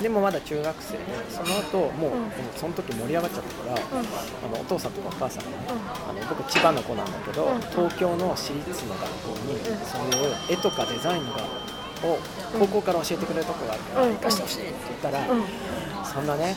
[0.00, 0.98] でもまだ中学生で
[1.28, 2.30] その後もう、うん。
[2.56, 4.06] その時盛り上がっちゃったから、うん。
[4.54, 5.56] あのお父さんとかお母さんがね、
[6.08, 7.60] あの僕千葉の子なんだけど、うん。
[7.60, 9.64] 東京の私立の学校に、ん。
[9.84, 11.36] そういう絵とかデザインが
[12.02, 12.18] を
[12.58, 14.14] 高校から教えてくれるとこがあるから、うん。
[14.14, 15.44] 行かしてほしいって言ったら、うん。
[16.04, 16.56] そんなね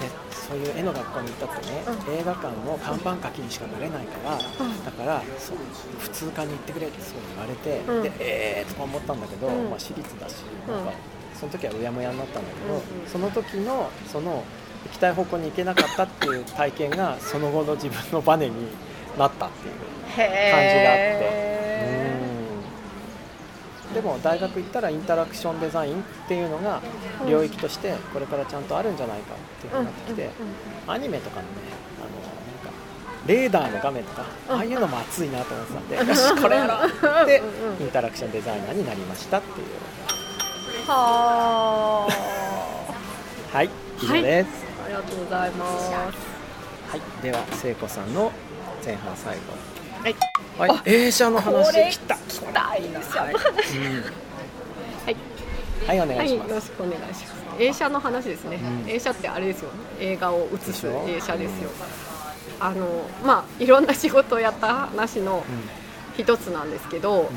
[0.00, 1.82] でそういう絵の学校に行ったってね、
[2.20, 4.84] 映画館の看板書きにしかなれないから、ん。
[4.84, 5.22] だから
[6.00, 8.02] 普通科に行ってくれってそう言われて、うん。
[8.02, 9.70] でえーとか思ったんだけど、うん。
[9.70, 10.74] まあ、私立だしうん。
[10.74, 10.92] なんか、
[11.38, 12.84] その時はうやむやになったんだけど、うんうん。
[13.06, 14.44] その時のその
[14.84, 18.54] 行きたい方向に行けなかったっていう体験がその後の自分のバネに
[19.18, 19.74] なったっていう
[20.16, 21.30] へ
[23.90, 23.94] うん。
[23.94, 26.82] でも大学行ったらインタラクションデザインっていうのが
[27.28, 30.30] 領域としてこれからちゃんとあるんじゃないかっていうふうになってきて、
[30.86, 31.48] アニメとかのね
[31.98, 32.80] あのなんか
[33.26, 37.82] レーダーの画面とかああいうのも熱いなと思ってたんでよしこれやろうでうんうん。
[37.82, 39.66] インタラクションデザイナーになりましたっていう
[40.86, 43.70] はあはい
[44.02, 44.48] 以上です、
[44.84, 45.90] ありがとうございます。
[45.90, 46.12] は
[46.96, 48.30] いでは聖子さんの
[48.84, 49.40] 前半最後。
[50.02, 50.16] はい。
[50.58, 52.16] はい映写の話これ来た。
[52.16, 53.22] 来たいいですよ。
[53.22, 53.40] はい、うん。
[55.06, 55.16] はい。
[55.86, 57.62] はいお願はいい、します、よろしくお願いします。
[57.62, 58.56] 映写の話ですね。
[58.56, 58.90] うん。
[58.90, 59.70] 映写ってあれですよ。
[59.98, 61.70] 映画を映す映写ですよ。
[62.60, 65.44] あのまあいろんな仕事をやった話の
[66.18, 67.30] 一つなんですけど、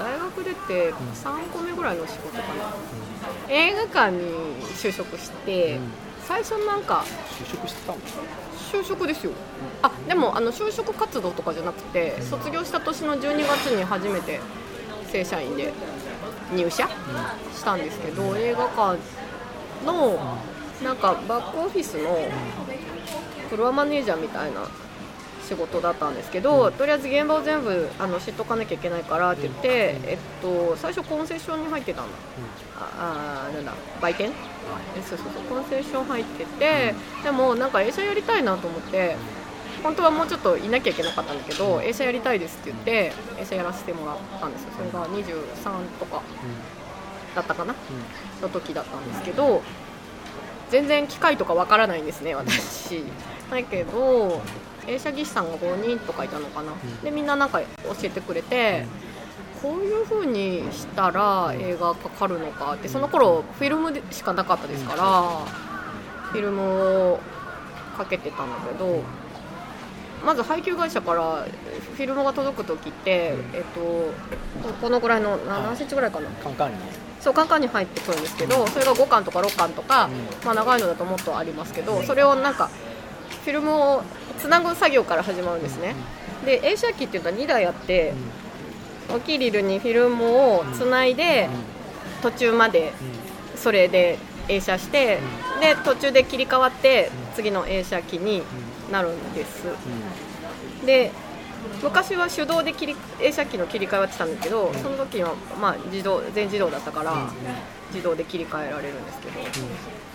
[0.00, 2.74] 大学出て3個目ぐらいの仕事かな。
[3.48, 4.22] 映画館に
[4.74, 5.92] 就職して、うん。
[6.24, 7.04] 最初なんか
[7.38, 7.98] 就職してたの？
[8.72, 9.32] 就職ですよ。
[9.82, 14.40] あでもあの就職活動とかじゃなくて、卒業した年の12月に初めて
[15.12, 15.72] 正社員で
[16.54, 16.88] 入社
[17.52, 18.98] したんですけど、映画館
[19.84, 20.36] の
[20.82, 22.16] なんかバックオフィスの
[23.50, 24.62] フロアマネージャーみたいな
[25.48, 32.06] 仕事だったんですけど、とりあえず現場を全部あの知っとかなきゃいけないからって言って、えっと、最初コンセッションに入ってたん。
[32.06, 32.10] だ
[32.78, 34.30] ああなんだ売店？
[34.96, 39.16] えそうそうそうコンセッション入ってて、でもなんか映写やりたいなと思って
[39.82, 44.70] 本当はもうちょっといなきゃいけなかったんだけど映写やりたいですって言って映写やらせてもらったんですよ。
[44.76, 45.44] それが23
[45.98, 46.22] とか
[47.34, 47.74] だったかな？
[48.42, 49.62] の時だったんですけど
[50.70, 53.02] 全然機械とかわからないんですね私。
[53.50, 54.40] だけど
[54.90, 57.00] 映写技師さんが5人とかいたのかな、ん。
[57.02, 57.66] でみんななんか教
[58.02, 58.86] えてくれて、
[59.62, 65.02] こういう風にしたら映画かかるのかってその頃フィルムでしかなかったですから、
[66.32, 66.62] フィルム
[67.12, 67.20] を
[67.96, 69.02] かけてたんだけど
[70.24, 71.44] まず配給会社から
[71.96, 76.28] フィルムが届く時って、えっと、このぐらいのな何センチぐらいかな？
[76.30, 76.78] カンカンに。
[76.78, 80.12] ねそうカンカンに入ってくるんですけどそれが5巻とか6巻とか、うん。
[80.42, 82.70] まあ、長いのだともっとありますけどそれをなんか
[83.44, 84.02] フィルムを
[84.38, 85.94] つなぐ作業から始まるんですね。
[86.44, 88.14] で映写機っていうのは2台あって
[89.08, 91.48] 大きいリールにフィルムをつないで
[92.22, 92.92] 途中まで
[93.56, 94.18] それで
[94.48, 95.18] 映写して
[95.60, 98.42] で途中で切り替わって次の映写機に
[98.90, 99.64] なるんです。
[100.86, 101.10] で
[101.82, 107.30] 昔は手動で切り映写機の切り替えはやってたんだけどその時はまあ自動全自動だったから
[107.92, 109.40] 自動で切り替えられるんですけど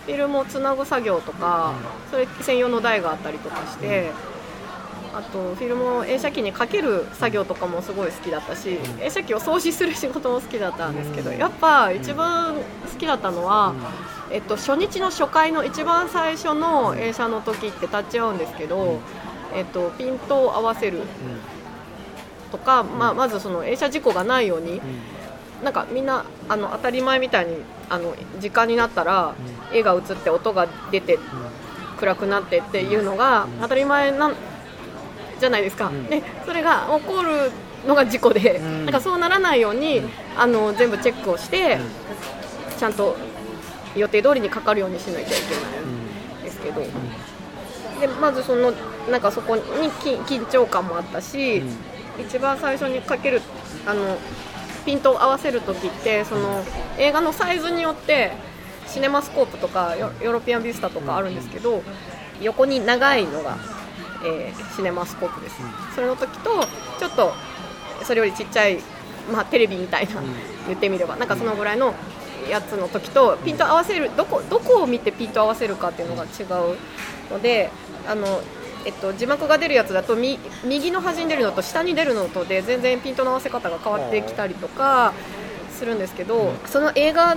[0.06, 1.74] フィルムをつなぐ作業とか
[2.10, 4.12] それ専用の台があったりとかして
[5.12, 12.60] あとフィルムを映写機にかける作業とかもすごい好きだったし映写機を掃除する仕事も好きだったんですけどやっぱ一番好
[12.98, 13.74] きだったのは、
[14.30, 19.00] えっと、初日の初回の一番最初の映写の時って立ち会うんですけど、
[19.54, 21.00] えっと、ピントを合わせる
[22.52, 24.80] とか、まあ、まずその映写事故がないように
[25.62, 27.56] なんかみんなあの当たり前みたいに
[27.88, 29.34] あの時間になったら
[29.72, 31.18] 絵が映って音が出て
[31.98, 34.34] 暗くなってっていうのが当たり前なん
[35.40, 36.06] じゃないですか、ん。
[36.06, 37.50] でそれが起こる
[37.86, 38.84] のが事故で、ん。
[38.84, 40.02] なんかそうならないように、
[40.36, 41.78] あの全部チェックをして、
[42.78, 43.16] ちゃんと
[43.94, 45.40] 予定通りにかかるようにしなきゃいけない
[46.40, 46.80] んですけど、
[48.00, 48.72] でまずその
[49.10, 51.62] なんかそこに緊緊張感もあったし、
[52.18, 53.40] 一番最初にかける
[53.86, 54.18] あの
[54.86, 56.64] ピントを合わせる時ってその
[56.96, 58.32] 映画のサイズによって
[58.86, 61.82] シネマスコープとかヨヨーロピアンビスタとかあるんですけど、
[62.40, 63.58] 横に長いのが、
[64.24, 65.56] えーシネマスコープです、
[65.94, 66.50] それの時と
[66.98, 67.32] ちょっと
[68.04, 68.78] それよりちっちゃい、
[69.32, 70.22] まあ、テレビみたいな、
[70.68, 71.94] 言ってみればなんかそのぐらいの
[72.48, 76.76] やつの時とピント合わせるどこどこを見てピント合わせるかっていうのが違う
[77.30, 77.70] ので
[78.06, 78.40] あの、
[78.86, 85.12] えっと、字幕が出るやつだとみ右の端に出るのと下に出るのとで全然ピントの合わせ方が変わってきたりとか
[85.72, 87.36] するんですけどその映画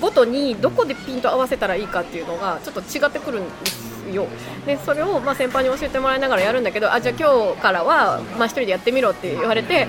[0.00, 4.26] ごとにどこでピント合わせたらいいかっていうのがちょっと違ってくるんですよ。
[4.66, 9.88] でそれをまあ先輩に教えてもらいながらやるんだけどあじゃあ今日からはまあ一人でやってみろって言われて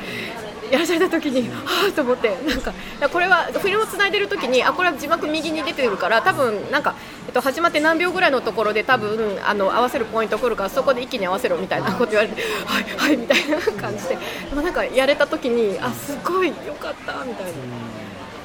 [0.71, 2.37] やらされた時にはあと思って。
[2.47, 2.73] なんか
[3.11, 6.95] これはフィルムをつないでる時にあこれは字幕右に出てるから多分なんか、
[7.27, 14.17] えっと、始まって何秒ぐらいのところで多分あの合わせるポイント来るからそこで一気に合わせろみたいなこと言われてはいはいみたいな感じで。
[14.49, 17.51] でもなんかやれた時にあすごいよかったみたいな。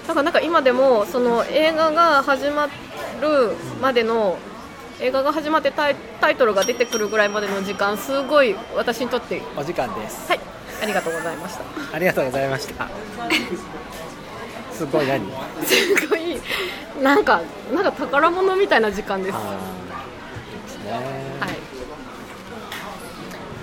[0.06, 4.38] だからなんか今でもその映画が始まるまでの
[5.00, 10.28] 映画が始まってタイタイトルが出てくるぐらいまでの時間すごい私にとってお時間です。
[10.28, 10.53] はい
[10.84, 11.64] ありがとうございました。
[11.94, 12.90] ありがとうございました。
[14.70, 15.26] すごい何？
[15.64, 16.38] すごい
[17.02, 17.40] なんか
[17.74, 19.34] なんか宝物みたいな時間です。
[19.34, 19.40] で
[20.68, 21.00] すね。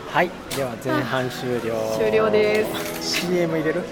[0.09, 0.13] い。
[0.15, 1.75] はいでは前半終了。
[1.95, 2.65] 終了で
[2.99, 3.19] す。
[3.27, 3.83] CM 入れる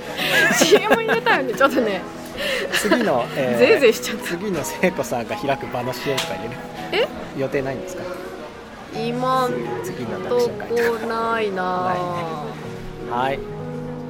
[0.53, 2.01] ？CM 入れたよねちょっとね。
[2.73, 4.23] 次の、えぜいぜいしちゃった。
[4.23, 6.55] 次の聖子さんが開く場の CM とか入れる？
[6.93, 7.07] え？
[7.39, 8.01] 予定ないんですか？
[8.95, 9.53] 今ん
[9.83, 11.95] 次のと読書会とこないな
[13.09, 13.39] はい。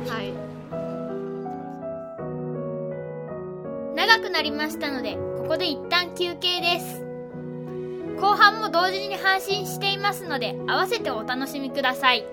[0.08, 0.34] はい。
[3.96, 7.06] 長くなりましたのでここで一旦休憩です。
[8.20, 12.26] 後半も同時に配信していますので合わせてお楽しみください。